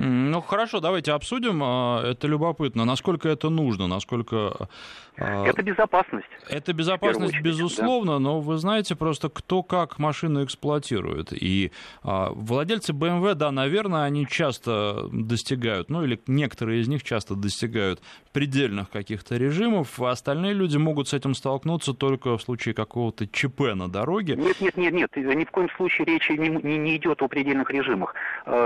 [0.00, 1.60] Ну хорошо, давайте обсудим.
[1.62, 2.84] А, это любопытно.
[2.84, 4.68] Насколько это нужно, насколько...
[5.16, 6.28] А, это безопасность.
[6.48, 8.18] Это безопасность, очередь, безусловно, да.
[8.20, 11.32] но вы знаете просто, кто как машину эксплуатирует.
[11.32, 11.72] И
[12.04, 18.00] а, владельцы BMW, да, наверное, они часто достигают, ну или некоторые из них часто достигают
[18.32, 23.74] предельных каких-то режимов, а остальные люди могут с этим столкнуться только в случае какого-то ЧП
[23.74, 24.36] на дороге.
[24.36, 27.70] Нет, нет, нет, нет, ни в коем случае речи не, не, не идет о предельных
[27.70, 28.14] режимах.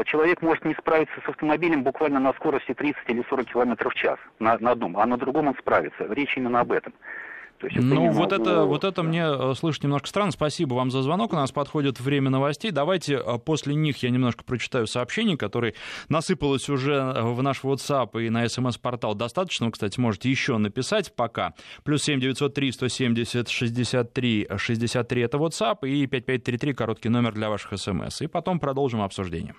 [0.05, 4.19] Человек может не справиться с автомобилем буквально на скорости 30 или 40 км в час
[4.39, 6.05] на, на одном, а на другом он справится.
[6.09, 6.93] Речь именно об этом.
[7.63, 10.33] То есть, ну, вот это, вот это мне э, слышать немножко странно.
[10.33, 11.33] Спасибо вам за звонок.
[11.33, 12.73] У нас подходит время новостей.
[12.73, 15.75] Давайте э, после них я немножко прочитаю сообщения, которые
[16.09, 19.15] насыпалось уже э, в наш WhatsApp и на смс-портал.
[19.15, 21.55] Достаточно, вы, кстати, можете еще написать пока.
[21.85, 28.23] Плюс 7 903 170 63 63 это WhatsApp и 5533 короткий номер для ваших смс.
[28.23, 29.55] И потом продолжим обсуждение.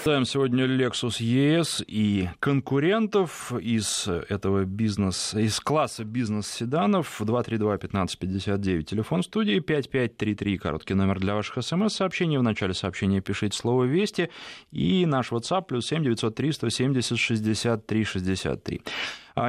[0.00, 9.58] Ставим сегодня Lexus ES и конкурентов из этого бизнеса, из класса бизнес-седанов 232-1559, телефон студии
[9.58, 12.38] 5533, короткий номер для ваших смс-сообщений.
[12.38, 14.30] В начале сообщения пишите слово «Вести»
[14.70, 18.82] и наш WhatsApp плюс 7 903 170 63 63.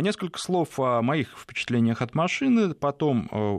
[0.02, 3.58] Несколько слов о моих впечатлениях от машины, потом э,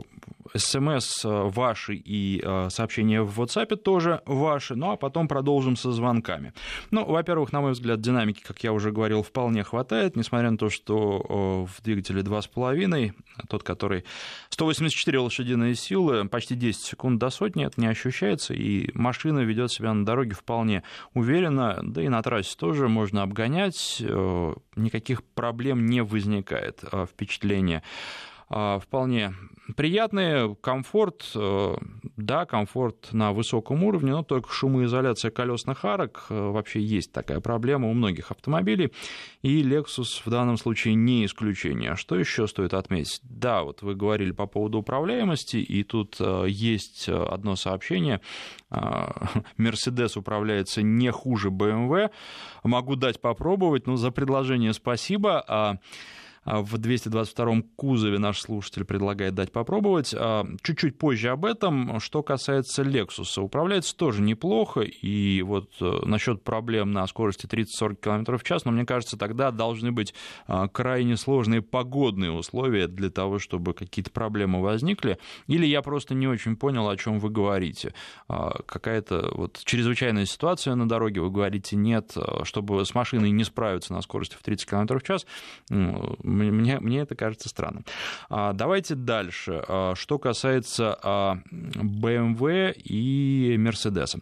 [0.55, 6.53] смс ваши и э, сообщения в WhatsApp тоже ваши, ну а потом продолжим со звонками.
[6.91, 10.69] Ну, во-первых, на мой взгляд, динамики, как я уже говорил, вполне хватает, несмотря на то,
[10.69, 13.13] что в двигателе 2,5,
[13.47, 14.05] тот, который
[14.49, 19.93] 184 лошадиные силы, почти 10 секунд до сотни, это не ощущается, и машина ведет себя
[19.93, 20.83] на дороге вполне
[21.13, 27.79] уверенно, да и на трассе тоже можно обгонять, э, никаких проблем не возникает э, впечатление
[27.79, 29.33] э, вполне
[29.75, 31.75] приятные, комфорт, э,
[32.17, 37.93] да, комфорт на высоком уровне, но только шумоизоляция колесных арок, вообще есть такая проблема у
[37.93, 38.91] многих автомобилей,
[39.41, 41.95] и Lexus в данном случае не исключение.
[41.95, 43.21] Что еще стоит отметить?
[43.23, 48.21] Да, вот вы говорили по поводу управляемости, и тут есть одно сообщение,
[48.69, 52.09] Mercedes управляется не хуже BMW,
[52.63, 55.77] могу дать попробовать, но за предложение спасибо, а а
[56.45, 60.13] в 222-м кузове наш слушатель предлагает дать попробовать.
[60.17, 61.99] А, чуть-чуть позже об этом.
[61.99, 68.37] Что касается Lexus, управляется тоже неплохо, и вот э, насчет проблем на скорости 30-40 км
[68.37, 70.15] в час, но мне кажется, тогда должны быть
[70.47, 76.27] а, крайне сложные погодные условия для того, чтобы какие-то проблемы возникли, или я просто не
[76.27, 77.93] очень понял, о чем вы говорите.
[78.27, 84.01] Какая-то вот чрезвычайная ситуация на дороге, вы говорите нет, чтобы с машиной не справиться на
[84.01, 85.25] скорости в 30 км в час,
[86.31, 87.85] мне, мне это кажется странным.
[88.29, 89.63] А, давайте дальше.
[89.67, 90.97] А, что касается
[91.51, 94.21] BMW и Mercedes.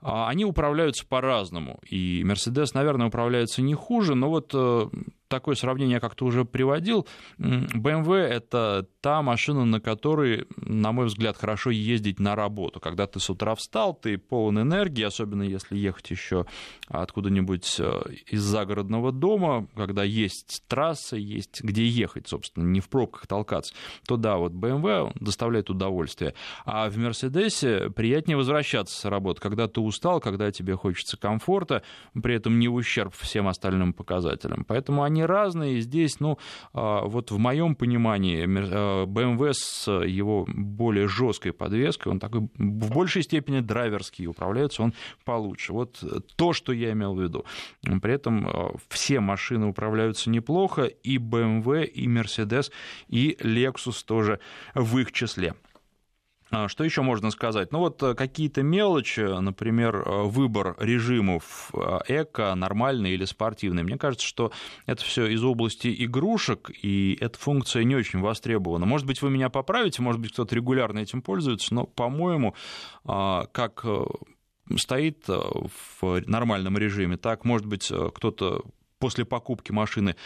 [0.00, 4.86] Они управляются по-разному, и Mercedes, наверное, управляется не хуже, но вот э,
[5.28, 7.06] такое сравнение я как-то уже приводил.
[7.38, 12.80] BMW— это та машина, на которой, на мой взгляд, хорошо ездить на работу.
[12.80, 16.46] Когда ты с утра встал, ты полон энергии, особенно если ехать еще
[16.88, 23.26] откуда-нибудь э, из загородного дома, когда есть трасса, есть где ехать, собственно, не в пробках
[23.26, 23.74] толкаться,
[24.06, 26.34] то да, вот BMW доставляет удовольствие.
[26.64, 31.82] А в Мерседесе приятнее возвращаться с работы, когда ты устал, когда тебе хочется комфорта,
[32.20, 34.64] при этом не в ущерб всем остальным показателям.
[34.64, 35.80] Поэтому они они разные.
[35.80, 36.38] Здесь, ну,
[36.72, 43.22] а, вот в моем понимании, BMW с его более жесткой подвеской, он такой в большей
[43.22, 45.72] степени драйверский, управляется он получше.
[45.72, 46.02] Вот
[46.36, 47.44] то, что я имел в виду.
[47.82, 52.70] При этом а, все машины управляются неплохо, и BMW, и Mercedes,
[53.08, 54.40] и Lexus тоже
[54.74, 55.54] в их числе.
[56.50, 57.72] А, что еще можно сказать?
[57.72, 63.82] Ну вот э, какие-то мелочи, например, э, выбор режимов э, эко, нормальный или спортивный.
[63.82, 64.50] Мне кажется, что
[64.86, 68.86] это все из области игрушек, и эта функция не очень востребована.
[68.86, 72.54] Может быть, вы меня поправите, может быть, кто-то регулярно этим пользуется, но, по-моему,
[73.04, 73.84] а, как
[74.76, 78.64] стоит в нормальном режиме, так, может быть, кто-то
[78.98, 80.16] после покупки машины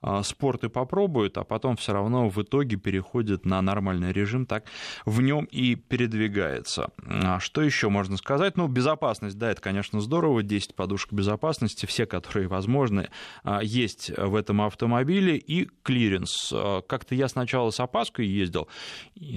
[0.00, 4.64] а, спорт и попробует, а потом все равно в итоге переходит на нормальный режим, так
[5.04, 6.90] в нем и передвигается.
[7.06, 8.56] А что еще можно сказать?
[8.56, 13.10] Ну, безопасность, да, это, конечно, здорово, 10 подушек безопасности, все, которые возможны,
[13.44, 16.52] а, есть в этом автомобиле, и клиренс.
[16.88, 18.68] Как-то я сначала с опаской ездил,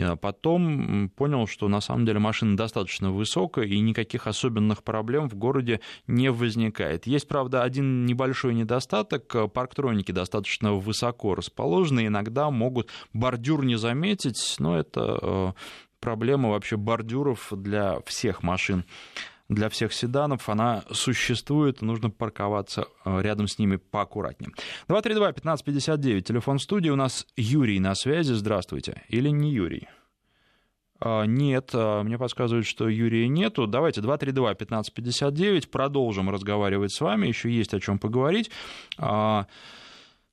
[0.01, 5.35] а потом понял, что на самом деле машина достаточно высокая, и никаких особенных проблем в
[5.35, 7.05] городе не возникает.
[7.05, 8.84] Есть, правда, один небольшой недостаток,
[9.47, 15.53] парктроники достаточно достаточно высоко расположены, иногда могут бордюр не заметить, но это э,
[15.99, 18.85] проблема вообще бордюров для всех машин
[19.47, 24.51] для всех седанов, она существует, нужно парковаться э, рядом с ними поаккуратнее.
[24.87, 29.03] 232-1559, телефон студии, у нас Юрий на связи, здравствуйте.
[29.07, 29.87] Или не Юрий?
[30.99, 33.67] А, нет, а, мне подсказывают, что Юрия нету.
[33.67, 38.49] Давайте 232-1559, продолжим разговаривать с вами, еще есть о чем поговорить.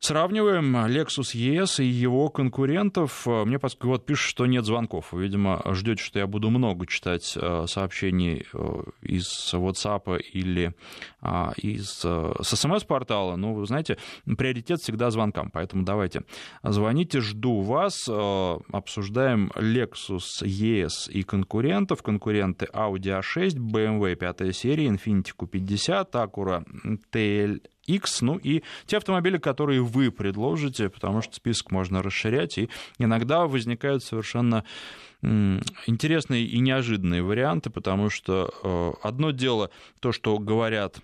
[0.05, 3.25] Сравниваем Lexus ES и его конкурентов.
[3.25, 5.13] Мне вот пишут, что нет звонков.
[5.13, 10.75] Видимо, ждете, что я буду много читать э, сообщений э, из WhatsApp или
[11.21, 13.37] а, из, э, смс-портала.
[13.37, 13.97] Ну, вы знаете,
[14.37, 15.51] приоритет всегда звонкам.
[15.53, 16.25] Поэтому давайте
[16.65, 18.09] звоните, жду вас.
[18.09, 22.03] Обсуждаем Lexus ES и конкурентов.
[22.03, 26.65] Конкуренты Audi A6, BMW 5 серия, Infiniti Q50, Acura
[27.13, 32.71] TL X, ну и те автомобили, которые вы предложите, потому что список можно расширять, и
[32.99, 34.65] иногда возникают совершенно
[35.23, 41.01] интересные и неожиданные варианты, потому что э, одно дело то, что говорят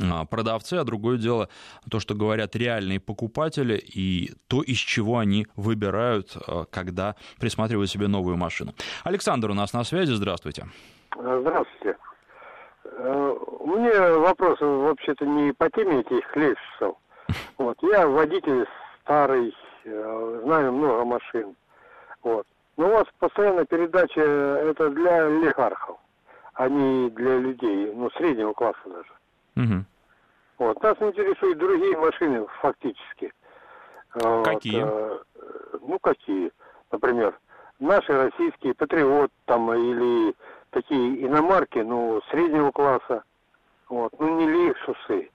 [0.00, 1.48] а, продавцы, а другое дело
[1.90, 8.08] то, что говорят реальные покупатели и то, из чего они выбирают, э, когда присматривают себе
[8.08, 8.74] новую машину.
[9.04, 10.66] Александр у нас на связи, здравствуйте.
[11.14, 11.96] Здравствуйте.
[13.02, 16.96] Э, у меня вопрос вообще-то не по теме этих лексусов.
[17.56, 17.78] Вот.
[17.82, 18.66] Я водитель
[19.02, 21.56] старый, э, знаю много машин.
[22.22, 22.46] Вот.
[22.76, 25.98] Но у вас постоянно передача это для олигархов,
[26.54, 29.12] а не для людей, ну, среднего класса даже.
[29.56, 29.84] Угу.
[30.58, 30.82] Вот.
[30.82, 33.32] Нас интересуют другие машины фактически.
[34.44, 34.82] Какие?
[34.82, 35.26] Вот.
[35.80, 36.50] Ну, какие?
[36.90, 37.38] Например,
[37.78, 40.34] наши российские, Патриот там или
[40.70, 43.22] такие иномарки, ну, среднего класса,
[43.88, 45.30] вот, ну, не Лексусы.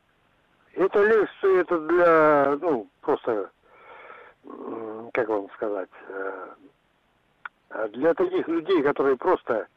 [0.73, 3.49] Это Лексусы, это для, ну, просто,
[5.13, 9.67] как вам сказать, э, для таких людей, которые просто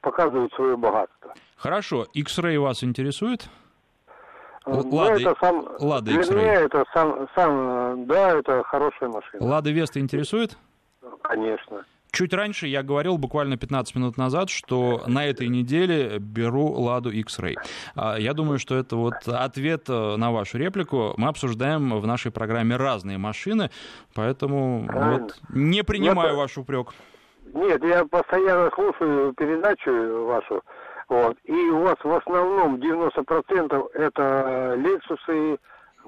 [0.00, 1.34] показывают свое богатство.
[1.56, 2.06] Хорошо.
[2.14, 3.48] X-Ray вас интересует?
[4.66, 9.44] Лада, ну, это сам, Лада для меня это сам, сам, да, это хорошая машина.
[9.44, 10.56] Лада Веста интересует?
[11.22, 11.84] Конечно.
[12.12, 17.54] Чуть раньше я говорил, буквально 15 минут назад, что на этой неделе беру Ладу X-Ray.
[17.94, 21.14] А, я думаю, что это вот ответ э, на вашу реплику.
[21.16, 23.70] Мы обсуждаем в нашей программе разные машины,
[24.14, 26.36] поэтому вот не принимаю я...
[26.36, 26.88] ваш упрек.
[27.52, 30.62] Нет, я постоянно слушаю передачу вашу,
[31.08, 35.58] вот, и у вас в основном 90% это Lexus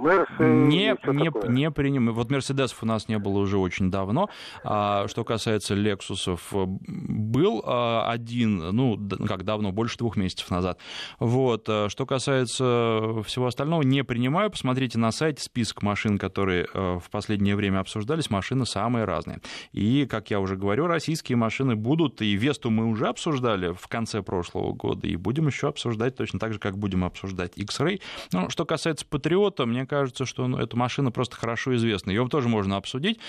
[0.02, 2.14] Мерсы не, не, не принимаем.
[2.14, 4.28] Вот Мерседесов у нас не было уже очень давно.
[4.64, 10.78] А, что касается Лексусов, был а, один, ну, как давно, больше двух месяцев назад.
[11.18, 11.64] Вот.
[11.68, 14.50] А, что касается всего остального, не принимаю.
[14.50, 18.30] Посмотрите на сайте список машин, которые а, в последнее время обсуждались.
[18.30, 19.40] Машины самые разные.
[19.72, 24.22] И, как я уже говорю, российские машины будут, и Весту мы уже обсуждали в конце
[24.22, 28.00] прошлого года, и будем еще обсуждать точно так же, как будем обсуждать X-Ray.
[28.32, 32.12] Ну, что касается Патриота, мне кажется, что ну, эта машина просто хорошо известна.
[32.12, 33.20] Ее тоже можно обсудить,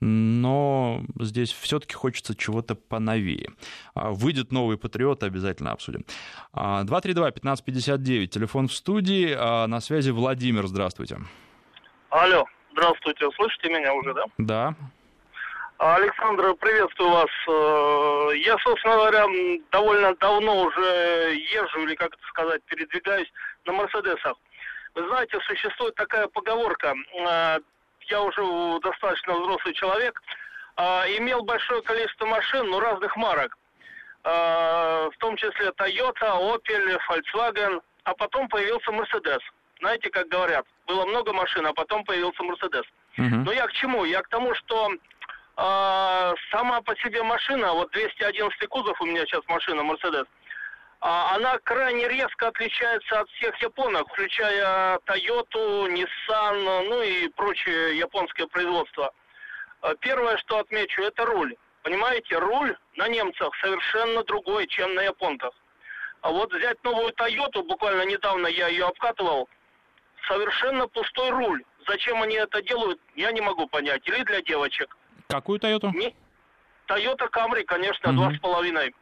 [0.00, 3.52] но здесь все-таки хочется чего-то поновее.
[3.94, 6.04] А, выйдет новый Патриот, обязательно обсудим.
[6.54, 9.32] 232-1559, а, телефон в студии.
[9.32, 11.18] А, на связи Владимир, здравствуйте.
[12.10, 14.24] Алло, здравствуйте, слышите меня уже, да?
[14.38, 14.74] Да.
[15.78, 17.30] Александр, приветствую вас.
[17.46, 19.24] Э, я, собственно говоря,
[19.70, 23.30] довольно давно уже езжу, или как это сказать, передвигаюсь
[23.66, 24.34] на Мерседесах.
[24.98, 27.58] Вы знаете, существует такая поговорка, э,
[28.08, 30.20] я уже достаточно взрослый человек,
[30.76, 30.82] э,
[31.18, 33.56] имел большое количество машин, но разных марок,
[34.24, 34.28] э,
[35.14, 39.40] в том числе Toyota, Opel, Volkswagen, а потом появился Mercedes.
[39.78, 42.84] Знаете, как говорят, было много машин, а потом появился Mercedes.
[43.16, 43.44] Uh-huh.
[43.44, 44.04] Но я к чему?
[44.04, 44.90] Я к тому, что
[46.50, 50.26] сама по себе машина, вот 211 кузов у меня сейчас машина Mercedes,
[51.00, 59.12] она крайне резко отличается от всех японок, включая Toyota, Nissan, ну и прочее японское производство.
[59.80, 61.54] А первое, что отмечу, это руль.
[61.82, 65.54] Понимаете, руль на немцах совершенно другой, чем на японцах.
[66.20, 69.48] А вот взять новую Toyota, буквально недавно я ее обкатывал,
[70.26, 71.62] совершенно пустой руль.
[71.86, 74.06] Зачем они это делают, я не могу понять.
[74.08, 74.96] Или для девочек.
[75.28, 75.92] Какую Toyota?
[75.94, 76.14] Не...
[76.88, 78.94] Toyota Camry, конечно, два с половиной.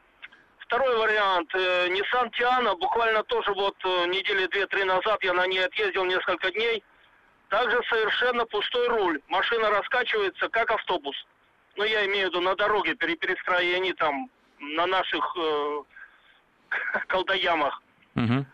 [0.66, 1.54] Второй вариант.
[1.54, 6.50] Э, Nissan Tiana, буквально тоже вот э, недели две-три назад я на ней отъездил несколько
[6.50, 6.82] дней.
[7.48, 9.20] Также совершенно пустой руль.
[9.28, 11.16] Машина раскачивается, как автобус.
[11.76, 15.82] Ну, я имею в виду на дороге при перестроении там, на наших э,
[17.06, 17.80] колдоямах.
[18.16, 18.44] Угу.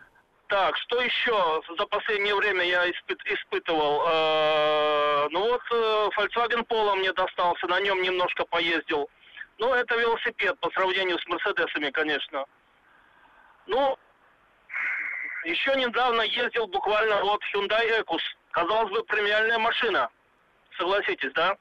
[0.47, 4.03] Так, что еще за последнее время я испыт, испытывал?
[4.05, 9.09] Э, ну вот э, Volkswagen Polo мне достался, на нем немножко поездил.
[9.59, 12.45] Ну, это велосипед по сравнению с Мерседесами, конечно.
[13.67, 13.97] Ну,
[15.45, 18.21] еще недавно ездил буквально вот Hyundai Ekus.
[18.51, 20.09] Казалось бы, премиальная машина.
[20.77, 21.55] Согласитесь, да?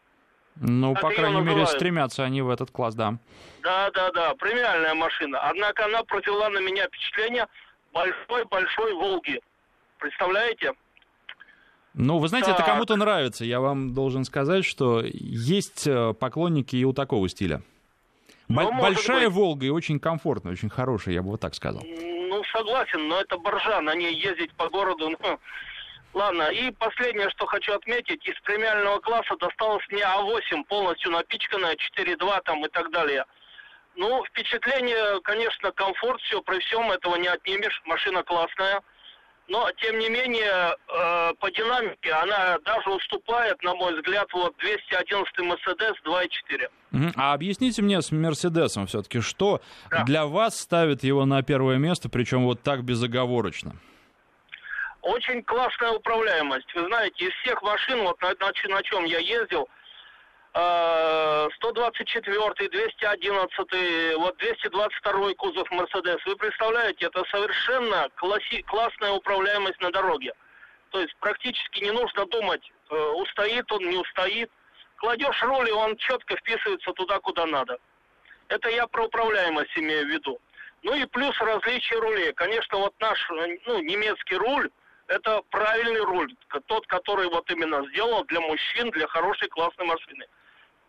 [0.57, 3.19] Ну, как по крайней мере, стремятся они в этот класс, да.
[3.63, 5.41] Да, да, да, премиальная машина.
[5.49, 7.47] Однако она произвела на меня впечатление
[7.93, 9.41] большой-большой Волги.
[9.99, 10.73] Представляете?
[11.95, 12.67] Ну, вы знаете, это Так.
[12.67, 13.45] кому-то нравится.
[13.45, 17.63] Я вам должен сказать, что есть э, поклонники и у такого стиля.
[18.55, 19.35] Бо- Ну, может Большая быть.
[19.37, 21.83] Волга и очень комфортная, очень хорошая, я бы вот так сказал.
[21.85, 25.39] Ну, согласен, но это боржа, на ней ездить по городу, ну,
[26.15, 26.51] ладно.
[26.51, 32.65] И последнее, что хочу отметить, из премиального класса досталось мне А8, полностью напичканная, 4.2 там
[32.65, 33.25] и так далее.
[33.95, 38.81] Ну, впечатление, конечно, комфорт, все, при всем этого не отнимешь, машина классная.
[39.49, 45.39] Но, тем не менее, э, по динамике она даже уступает, на мой взгляд, вот 211
[45.41, 46.69] Mercedes 2.4.
[46.93, 47.13] Мгм.
[47.17, 50.05] А объясните мне с Мерседесом все-таки, что Да.
[50.05, 53.77] для вас ставит его на первое место, причем вот так безоговорочно?
[55.03, 56.73] Очень классная управляемость.
[56.75, 59.67] Вы знаете, из всех машин, вот на, на, на чем я ездил, э,
[60.55, 66.19] 124, 211, вот 222 кузов Мерседес.
[66.27, 70.35] Вы представляете, это совершенно класси- классная управляемость на дороге.
[70.91, 74.51] То есть практически не нужно думать, э, устоит он, не устоит.
[74.97, 77.79] Кладешь руль, и он четко вписывается туда, куда надо.
[78.49, 80.39] Это я про управляемость имею в виду.
[80.83, 82.35] Ну и плюс различия рулей.
[82.35, 84.69] Конечно, вот наш э, ну, немецкий руль,
[85.07, 86.35] это правильный руль,
[86.67, 90.27] тот, который вот именно сделал для мужчин, для хорошей классной машины.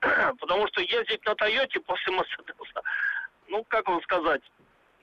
[0.40, 2.82] Потому что ездить на Тойоте после Мерседеса,
[3.48, 4.42] ну, как вам сказать,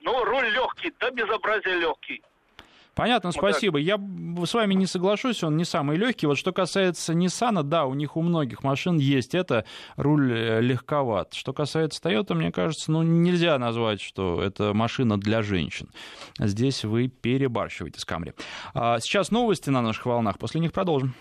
[0.01, 2.21] ну, руль легкий, да безобразие легкий.
[2.93, 3.79] Понятно, спасибо.
[3.79, 3.97] Я
[4.45, 6.27] с вами не соглашусь, он не самый легкий.
[6.27, 11.33] Вот что касается Nissan, да, у них у многих машин есть это, руль э, легковат.
[11.33, 15.89] Что касается Toyota, мне кажется, ну нельзя назвать, что это машина для женщин.
[16.37, 18.33] Здесь вы перебарщиваете с Камри.
[18.73, 21.15] А сейчас новости на наших волнах, после них продолжим.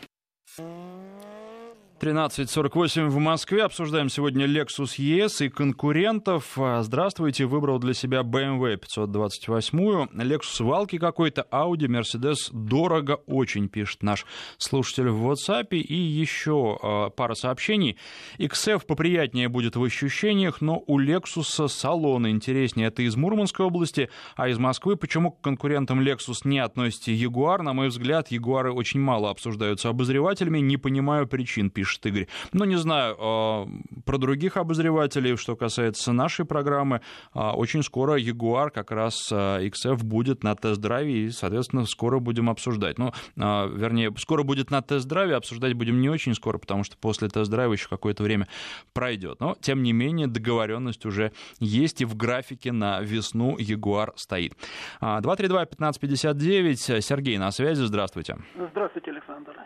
[2.01, 3.63] 13.48 в Москве.
[3.63, 6.57] Обсуждаем сегодня Lexus ES и конкурентов.
[6.57, 7.45] А, Здравствуйте.
[7.45, 10.07] Выбрал для себя BMW 528.
[10.15, 14.25] Lexus валки какой-то, Audi, Mercedes дорого очень, пишет наш
[14.57, 15.77] слушатель в WhatsApp.
[15.77, 17.99] И еще а, пара сообщений.
[18.39, 22.89] XF поприятнее будет в ощущениях, но у Lexus салон интереснее.
[22.89, 24.97] Это из Мурманской области, а из Москвы.
[24.97, 27.61] Почему к конкурентам Lexus не относите Jaguar?
[27.61, 30.61] На мой взгляд, Ягуары очень мало обсуждаются обозревателями.
[30.61, 32.29] Не понимаю причин, пишет Игорь.
[32.53, 33.67] Ну, не знаю, э,
[34.05, 37.01] про других обозревателей, что касается нашей программы,
[37.35, 42.99] э, очень скоро Jaguar, как раз XF, будет на тест-драйве, и, соответственно, скоро будем обсуждать.
[42.99, 47.73] Ну, вернее, скоро будет на тест-драйве, обсуждать будем не очень скоро, потому что после тест-драйва
[47.73, 48.49] еще какое-то время
[48.93, 49.41] пройдет.
[49.41, 54.55] Но, тем не менее, договоренность уже есть, и в графике на весну Jaguar стоит.
[55.01, 58.37] А, 232-1559, Сергей на связи, здравствуйте.
[58.73, 59.57] Здравствуйте, Александр.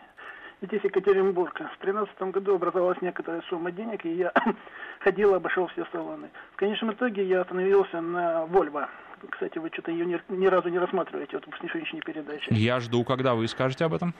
[0.65, 1.53] Здесь Екатеринбург.
[1.53, 4.31] В 2013 году образовалась некоторая сумма денег, и я
[4.99, 6.29] ходил, обошел все салоны.
[6.53, 8.89] В конечном итоге я остановился на Вольво.
[9.29, 12.47] Кстати, вы что-то ее ни, ни разу не рассматриваете вот в сегодняшней передаче.
[12.49, 14.13] Я жду, когда вы скажете об этом.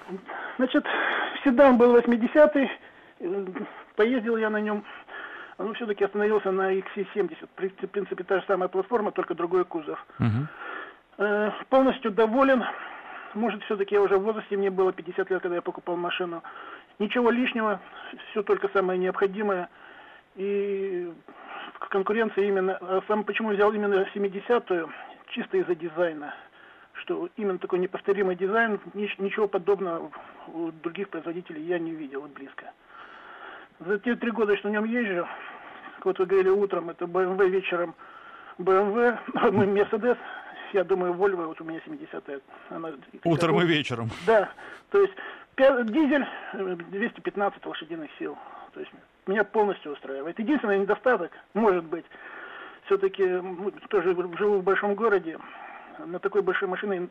[0.58, 0.86] Значит,
[1.44, 2.72] седан был 80-й,
[3.22, 3.46] э,
[3.96, 4.84] поездил я на нем,
[5.58, 7.38] но все-таки остановился на XC70.
[7.48, 10.04] В принципе, та же самая платформа, только другой кузов.
[10.20, 10.48] Мгм.
[11.18, 12.64] Э, полностью доволен.
[13.36, 16.42] Может, все-таки я уже в возрасте, мне было 50 лет, когда я покупал машину.
[17.00, 17.82] Ничего лишнего,
[18.32, 19.70] все только самое необходимое.
[20.36, 21.12] И
[21.74, 22.78] в конкуренции именно...
[22.80, 24.90] а Сам почему взял именно 70-ю?
[25.28, 26.34] Чисто из-за дизайна.
[26.94, 30.12] Что именно такой неповторимый дизайн, нич- ничего подобного
[30.48, 32.72] у других производителей я не видел близко.
[33.82, 35.28] За те три года, что на нем езжу,
[36.06, 37.96] вот вы говорили утром, это BMW, вечером
[38.60, 39.18] BMW,
[39.52, 40.18] мы Mercedes,
[40.76, 42.40] я думаю, Volvo, вот у меня 70-я.
[42.70, 42.92] Она,
[43.24, 44.10] Утром и вечером.
[44.28, 44.50] Да,
[44.92, 45.14] то есть
[45.58, 48.38] дизель э, 215 лошадиных сил.
[48.74, 48.92] То есть
[49.26, 50.38] меня полностью устраивает.
[50.38, 52.06] Единственный недостаток, может быть,
[52.86, 53.24] все-таки
[53.90, 55.40] тоже живу в большом городе,
[56.06, 57.08] на такой большой машине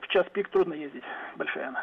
[0.00, 1.04] в час пик трудно ездить,
[1.36, 1.82] большая она.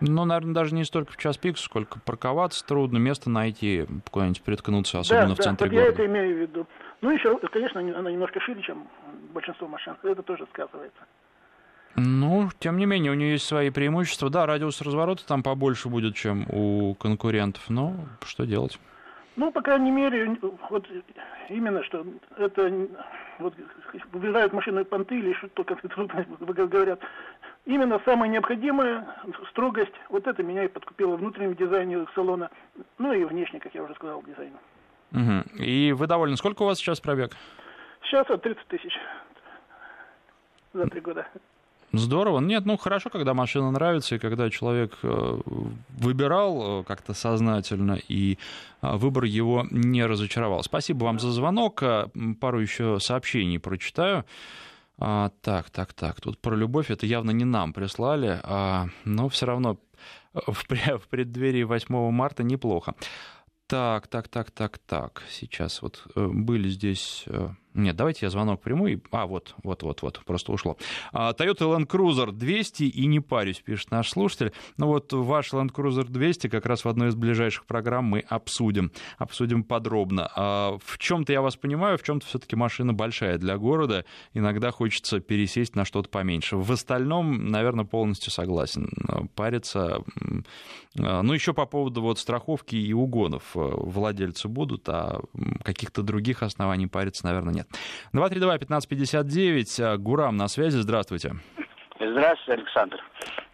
[0.00, 5.00] Ну, наверное, даже не столько в час пик, сколько парковаться трудно, место найти, куда-нибудь приткнуться,
[5.00, 6.02] особенно да, в центре да, вот я города.
[6.02, 6.66] это имею в виду.
[7.00, 8.88] Ну, еще, конечно, она немножко шире, чем
[9.32, 9.96] большинство машин.
[10.02, 11.00] Это тоже сказывается.
[11.96, 14.30] Ну, тем не менее, у нее есть свои преимущества.
[14.30, 17.94] Да, радиус разворота там побольше будет, чем у конкурентов, но
[18.24, 18.78] что делать?
[19.36, 20.36] Ну, по крайней мере,
[20.70, 20.86] вот
[21.48, 22.04] именно что
[22.36, 22.88] это
[23.38, 23.54] вот
[24.12, 25.84] выбирают машину понты или что-то, как
[26.68, 27.00] говорят.
[27.64, 29.06] Именно самое необходимое,
[29.50, 32.50] строгость, вот это меня и подкупило в внутреннем дизайне салона,
[32.98, 34.54] ну и внешне, как я уже сказал, дизайн.
[35.12, 35.62] Угу.
[35.62, 36.36] И вы довольны?
[36.36, 37.36] Сколько у вас сейчас пробег?
[38.02, 38.92] Сейчас от 30 тысяч
[40.72, 41.26] за три года.
[41.92, 42.40] Здорово.
[42.40, 45.40] Нет, ну хорошо, когда машина нравится, и когда человек э,
[45.88, 48.36] выбирал э, как-то сознательно, и
[48.82, 50.62] э, выбор его не разочаровал.
[50.62, 51.82] Спасибо вам за звонок.
[51.82, 52.08] Э,
[52.40, 54.26] Пару еще сообщений прочитаю.
[54.98, 56.20] А, так, так, так.
[56.20, 59.78] Тут про любовь это явно не нам прислали, а, но все равно
[60.34, 62.94] в, в преддверии 8 марта неплохо.
[63.68, 65.22] Так, так, так, так, так.
[65.30, 68.86] Сейчас вот э, были здесь э, нет, давайте я звонок приму.
[68.86, 68.98] И...
[69.10, 70.76] А, вот, вот, вот, вот, просто ушло.
[71.12, 74.52] А, Toyota Land Cruiser 200 и не парюсь, пишет наш слушатель.
[74.76, 78.92] Ну вот ваш Land Cruiser 200 как раз в одной из ближайших программ мы обсудим.
[79.18, 80.30] Обсудим подробно.
[80.34, 84.04] А в чем-то я вас понимаю, в чем-то все-таки машина большая для города.
[84.34, 86.56] Иногда хочется пересесть на что-то поменьше.
[86.56, 88.90] В остальном, наверное, полностью согласен.
[89.34, 90.02] Париться.
[90.98, 93.50] А, ну, еще по поводу вот страховки и угонов.
[93.54, 95.20] Владельцы будут, а
[95.62, 97.67] каких-то других оснований париться, наверное, нет.
[98.14, 101.32] 232-1559, Гурам на связи, здравствуйте.
[102.00, 103.04] Здравствуйте, Александр.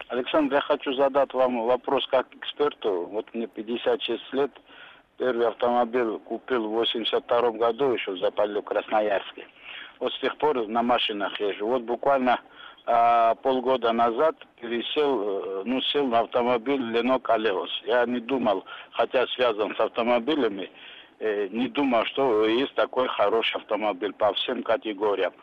[0.07, 3.07] Александр, я хочу задать вам вопрос как эксперту.
[3.11, 4.51] Вот мне 56 лет,
[5.17, 9.47] первый автомобиль купил в 82 году еще в Запале Красноярске.
[9.99, 11.67] Вот с тех пор на машинах езжу.
[11.67, 12.39] Вот буквально
[12.85, 17.71] а, полгода назад пересел, э, ну, сел на автомобиль Лено Калеос.
[17.85, 20.69] Я не думал, хотя связан с автомобилями,
[21.19, 25.33] э, не думал, что есть такой хороший автомобиль по всем категориям.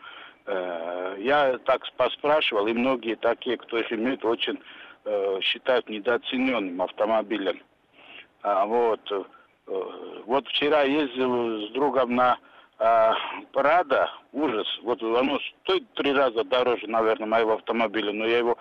[0.47, 4.59] Э, я так поспрашивал, и многие такие, кто их имеет, очень
[5.05, 7.61] э, считают недооцененным автомобилем.
[8.43, 9.29] А, вот,
[10.27, 12.39] вот вчера ездил с другом на
[12.79, 13.13] э,
[13.53, 14.67] Прада, ужас.
[14.83, 18.59] Вот оно стоит три раза дороже, наверное, моего автомобиля, но я его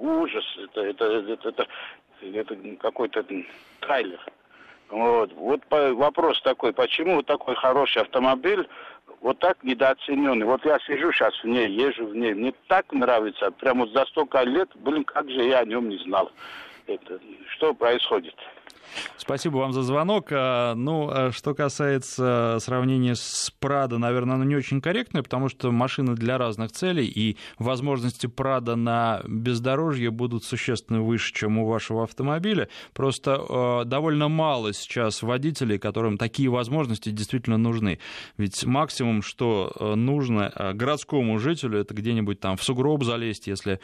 [0.00, 1.66] ужас, это, это, это, это,
[2.22, 3.24] это какой-то
[3.80, 4.20] трейлер.
[4.90, 8.68] Вот, вот вопрос такой, почему вот такой хороший автомобиль
[9.20, 10.46] вот так недооцененный.
[10.46, 14.42] Вот я сижу сейчас в ней, езжу в ней, мне так нравится, прямо за столько
[14.42, 16.30] лет, блин, как же я о нем не знал.
[16.86, 17.20] Это,
[17.56, 18.34] что происходит?
[19.16, 20.28] Спасибо вам за звонок.
[20.30, 25.70] А, ну, а что касается сравнения с Прадо, наверное, оно не очень корректное, потому что
[25.72, 32.04] машины для разных целей, и возможности Прадо на бездорожье будут существенно выше, чем у вашего
[32.04, 32.68] автомобиля.
[32.94, 37.98] Просто а, довольно мало сейчас водителей, которым такие возможности действительно нужны.
[38.36, 43.80] Ведь максимум, что нужно городскому жителю, это где-нибудь там в сугроб залезть, если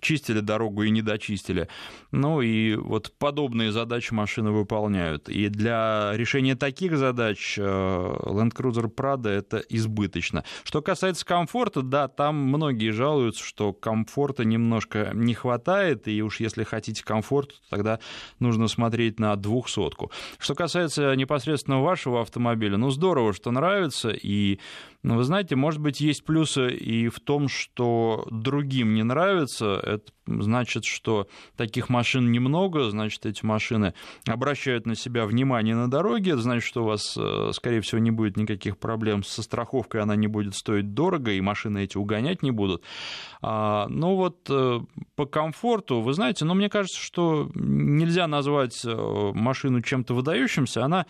[0.00, 1.68] чистили дорогу и не дочистили.
[2.10, 5.28] Ну и вот подобные задачи машины выполняют.
[5.28, 10.44] И для решения таких задач э, Land Cruiser Prado это избыточно.
[10.62, 16.62] Что касается комфорта, да, там многие жалуются, что комфорта немножко не хватает, и уж если
[16.62, 18.00] хотите комфорт, тогда
[18.40, 20.10] нужно смотреть на двухсотку.
[20.38, 24.60] Что касается непосредственно вашего автомобиля, ну здорово, что нравится, и
[25.04, 29.78] ну, вы знаете, может быть, есть плюсы и в том, что другим не нравится.
[29.82, 31.28] Это значит, что
[31.58, 33.92] таких машин немного, значит, эти машины
[34.26, 38.10] обращают на себя внимание на дороге, это значит, что у вас, э, скорее всего, не
[38.10, 42.50] будет никаких проблем со страховкой, она не будет стоить дорого, и машины эти угонять не
[42.50, 42.82] будут.
[43.42, 44.80] А, ну вот э,
[45.16, 51.04] по комфорту, вы знаете, ну, мне кажется, что нельзя назвать э, машину чем-то выдающимся, она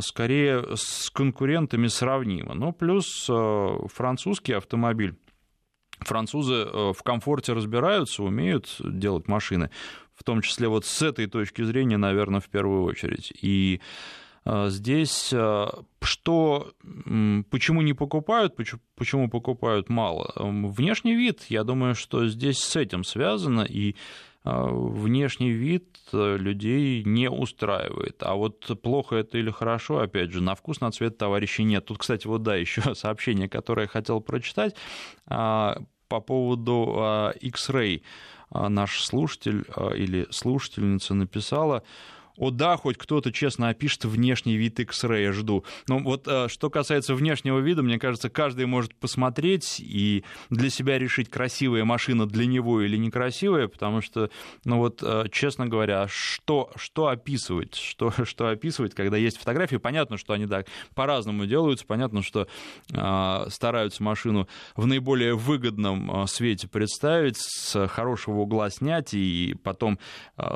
[0.00, 2.54] скорее с конкурентами сравнима.
[2.54, 5.16] Ну, плюс французский автомобиль.
[6.00, 9.70] Французы э, в комфорте разбираются, умеют делать машины,
[10.14, 13.32] в том числе вот с этой точки зрения, наверное, в первую очередь.
[13.40, 13.80] И
[14.44, 15.66] э, здесь э,
[16.00, 16.72] что,
[17.50, 18.54] почему не покупают,
[18.94, 20.32] почему покупают мало?
[20.36, 23.96] Внешний вид, я думаю, что здесь с этим связано, и
[24.48, 28.22] внешний вид людей не устраивает.
[28.22, 31.86] А вот плохо это или хорошо, опять же, на вкус, на цвет товарищей нет.
[31.86, 34.74] Тут, кстати, вот да, еще сообщение, которое я хотел прочитать
[35.26, 38.02] а, по поводу X-Ray.
[38.50, 41.82] Наш слушатель или слушательница написала,
[42.38, 45.64] о да, хоть кто-то честно опишет внешний вид X-Ray, жду.
[45.88, 50.98] Но вот э, что касается внешнего вида, мне кажется, каждый может посмотреть и для себя
[50.98, 54.30] решить, красивая машина для него или некрасивая, потому что,
[54.64, 60.16] ну вот, э, честно говоря, что, что описывать, что, что описывать, когда есть фотографии, понятно,
[60.16, 62.46] что они так по-разному делаются, понятно, что
[62.92, 69.98] э, стараются машину в наиболее выгодном свете представить, с хорошего угла снять, и потом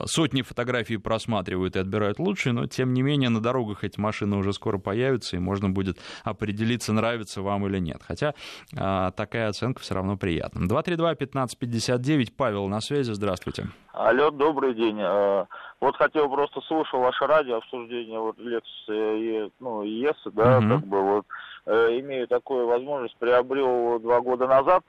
[0.07, 4.53] сотни фотографий просматривают и отбирают лучшие, но тем не менее на дорогах эти машины уже
[4.53, 8.01] скоро появятся, и можно будет определиться, нравится вам или нет.
[8.07, 8.35] Хотя
[8.77, 10.67] а, такая оценка все равно приятна.
[10.67, 13.67] 232-1559, Павел на связи, здравствуйте.
[13.93, 14.99] Алло, добрый день.
[15.01, 15.47] А,
[15.81, 20.69] вот хотел просто слушал ваше радио обсуждение вот лекции, ну, ЕС, да, угу.
[20.69, 21.27] как бы вот
[21.67, 24.85] э, имею такую возможность, приобрел два года назад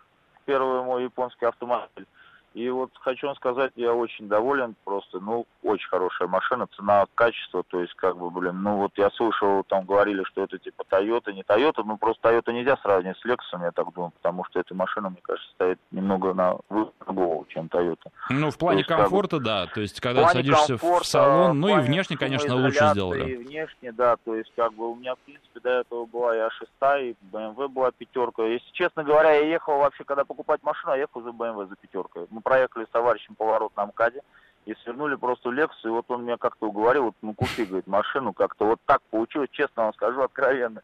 [0.46, 2.06] первый мой японский автомобиль.
[2.54, 7.64] И вот хочу вам сказать, я очень доволен просто, ну, очень хорошая машина, цена, качество,
[7.64, 11.34] то есть, как бы, блин, ну, вот я слышал, там говорили, что это типа Toyota,
[11.34, 14.76] не Toyota, ну, просто Toyota нельзя сравнивать с Lexus, я так думаю, потому что эта
[14.76, 16.58] машина, мне кажется, стоит немного на
[17.08, 18.12] голову, чем Toyota.
[18.30, 21.80] Ну, в плане есть, комфорта, как бы, да, то есть, когда садишься в салон, ну,
[21.80, 23.32] и внешне, конечно, лучше сделали.
[23.32, 26.40] И внешне, да, то есть, как бы, у меня, в принципе, до этого была и
[26.40, 28.44] А6, и BMW была пятерка.
[28.44, 32.28] Если честно говоря, я ехал вообще, когда покупать машину, я ехал за BMW, за пятеркой.
[32.30, 34.22] Мы проехали с товарищем поворот на МКАДе
[34.66, 37.88] и свернули просто в Лексус, и вот он меня как-то уговорил, вот, ну, купи, говорит,
[37.88, 40.82] машину, как-то вот так получилось, честно вам скажу, откровенно.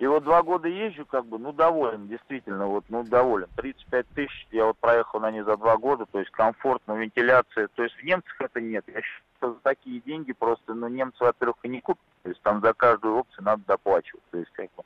[0.00, 3.48] И вот два года езжу, как бы, ну, доволен, действительно, вот, ну, доволен.
[3.56, 7.84] 35 тысяч, я вот проехал на ней за два года, то есть комфортно, вентиляция, то
[7.84, 8.84] есть в немцах это нет.
[8.88, 12.42] Я считаю, что за такие деньги просто, ну, немцы, во-первых, и не купят, то есть
[12.42, 14.82] там за каждую опцию надо доплачивать, то есть, как бы,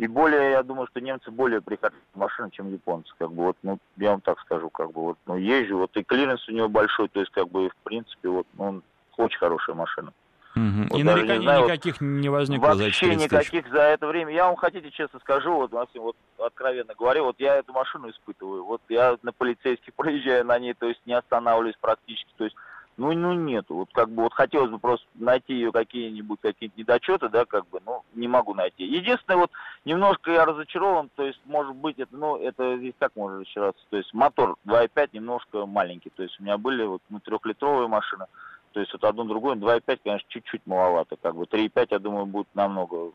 [0.00, 3.12] и более, я думаю, что немцы более приходят в машины, чем японцы.
[3.18, 6.02] Как бы вот, ну, я вам так скажу, как бы вот, ну, езжу, вот и
[6.02, 8.80] клиренс у него большой, то есть, как бы, в принципе, вот, ну,
[9.18, 10.14] очень хорошая машина.
[10.56, 10.88] Угу.
[10.88, 14.32] Вот и нареканий знаю, никаких не возникло вообще за никаких за это время.
[14.32, 18.64] Я вам хотите честно скажу, вот Максим, вот откровенно говорю, вот я эту машину испытываю.
[18.64, 22.32] Вот я на полицейских проезжаю на ней, то есть не останавливаюсь практически.
[22.38, 22.56] То есть
[23.00, 23.76] ну, ну нету.
[23.76, 27.80] Вот как бы вот хотелось бы просто найти ее какие-нибудь какие-то недочеты, да, как бы,
[27.86, 28.84] ну, не могу найти.
[28.84, 29.50] Единственное, вот
[29.86, 33.96] немножко я разочарован, то есть, может быть, это, ну, это здесь как можно разочароваться, то
[33.96, 38.26] есть мотор 2.5 немножко маленький, то есть у меня были вот ну, трехлитровые машины,
[38.72, 42.48] то есть вот одну другую, 2.5, конечно, чуть-чуть маловато, как бы 3.5, я думаю, будет
[42.54, 43.12] намного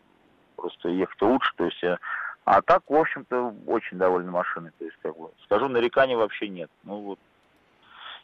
[0.55, 1.83] просто ехать лучше, то есть.
[2.43, 6.69] А так, в общем-то, очень довольны машиной, то есть, как бы, скажу, нареканий вообще нет.
[6.83, 7.19] Ну, вот,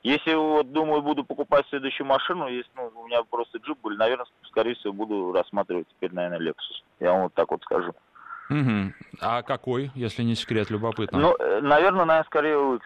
[0.04, 4.26] если вот думаю, буду покупать следующую машину, если ну, у меня просто джип был, наверное,
[4.48, 6.84] скорее всего, буду рассматривать теперь, наверное, Lexus.
[7.00, 7.94] Я вам вот так вот скажу.
[8.50, 8.94] Угу.
[9.22, 11.20] А какой, если не секрет, любопытно?
[11.20, 12.82] Ну, э, наверное, наверное, скорее UX.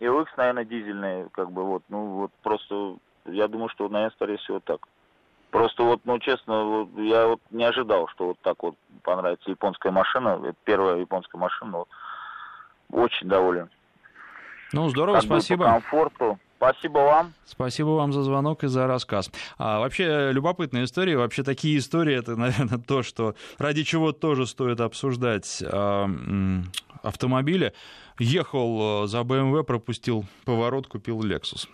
[0.00, 2.96] И UX, наверное, дизельный, как бы вот, ну вот просто,
[3.26, 4.80] я думаю, что, наверное, скорее всего так.
[5.50, 9.92] Просто вот, ну, честно, вот, я вот не ожидал, что вот так вот понравится японская
[9.92, 10.40] машина.
[10.42, 11.78] Это первая японская машина.
[11.78, 11.88] Вот,
[12.90, 13.70] очень доволен.
[14.72, 15.64] Ну, здорово, как спасибо.
[15.64, 16.38] По комфорту.
[16.56, 17.34] Спасибо вам.
[17.44, 19.30] Спасибо вам за звонок и за рассказ.
[19.58, 21.16] А, вообще, любопытная история.
[21.16, 26.08] Вообще, такие истории, это, наверное, то, что ради чего тоже стоит обсуждать а,
[27.02, 27.72] автомобили.
[28.18, 31.68] Ехал э, за BMW, пропустил поворот, купил Lexus.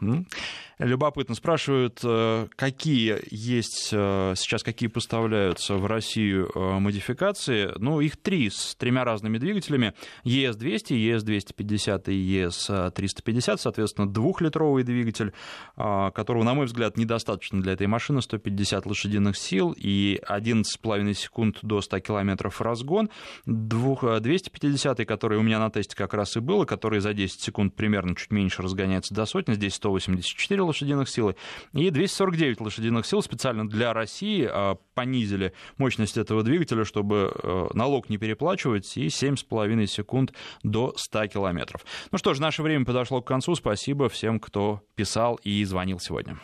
[0.78, 1.36] Любопытно.
[1.36, 7.72] Спрашивают, э, какие есть э, сейчас, какие поставляются в Россию модификации.
[7.76, 9.94] Ну, их три с тремя разными двигателями.
[10.24, 15.32] ES200, ES250 и ES350, соответственно, двухлитровый двигатель,
[15.76, 21.80] которого, на мой взгляд, недостаточно для этой машины, 150 лошадиных сил и 11,5 секунд до
[21.80, 23.10] 100 километров разгон.
[23.46, 28.14] 250, который у меня на тесте как раз и было, который за 10 секунд примерно
[28.14, 31.36] чуть меньше разгоняется до сотни, здесь 184 лошадиных силы,
[31.72, 38.08] и 249 лошадиных сил специально для России а, понизили мощность этого двигателя, чтобы э, налог
[38.08, 41.84] не переплачивать, и 7,5 секунд до 100 километров.
[42.10, 43.54] Ну что ж, наше время подошло к концу.
[43.54, 46.38] Спасибо всем, кто писал и звонил сегодня.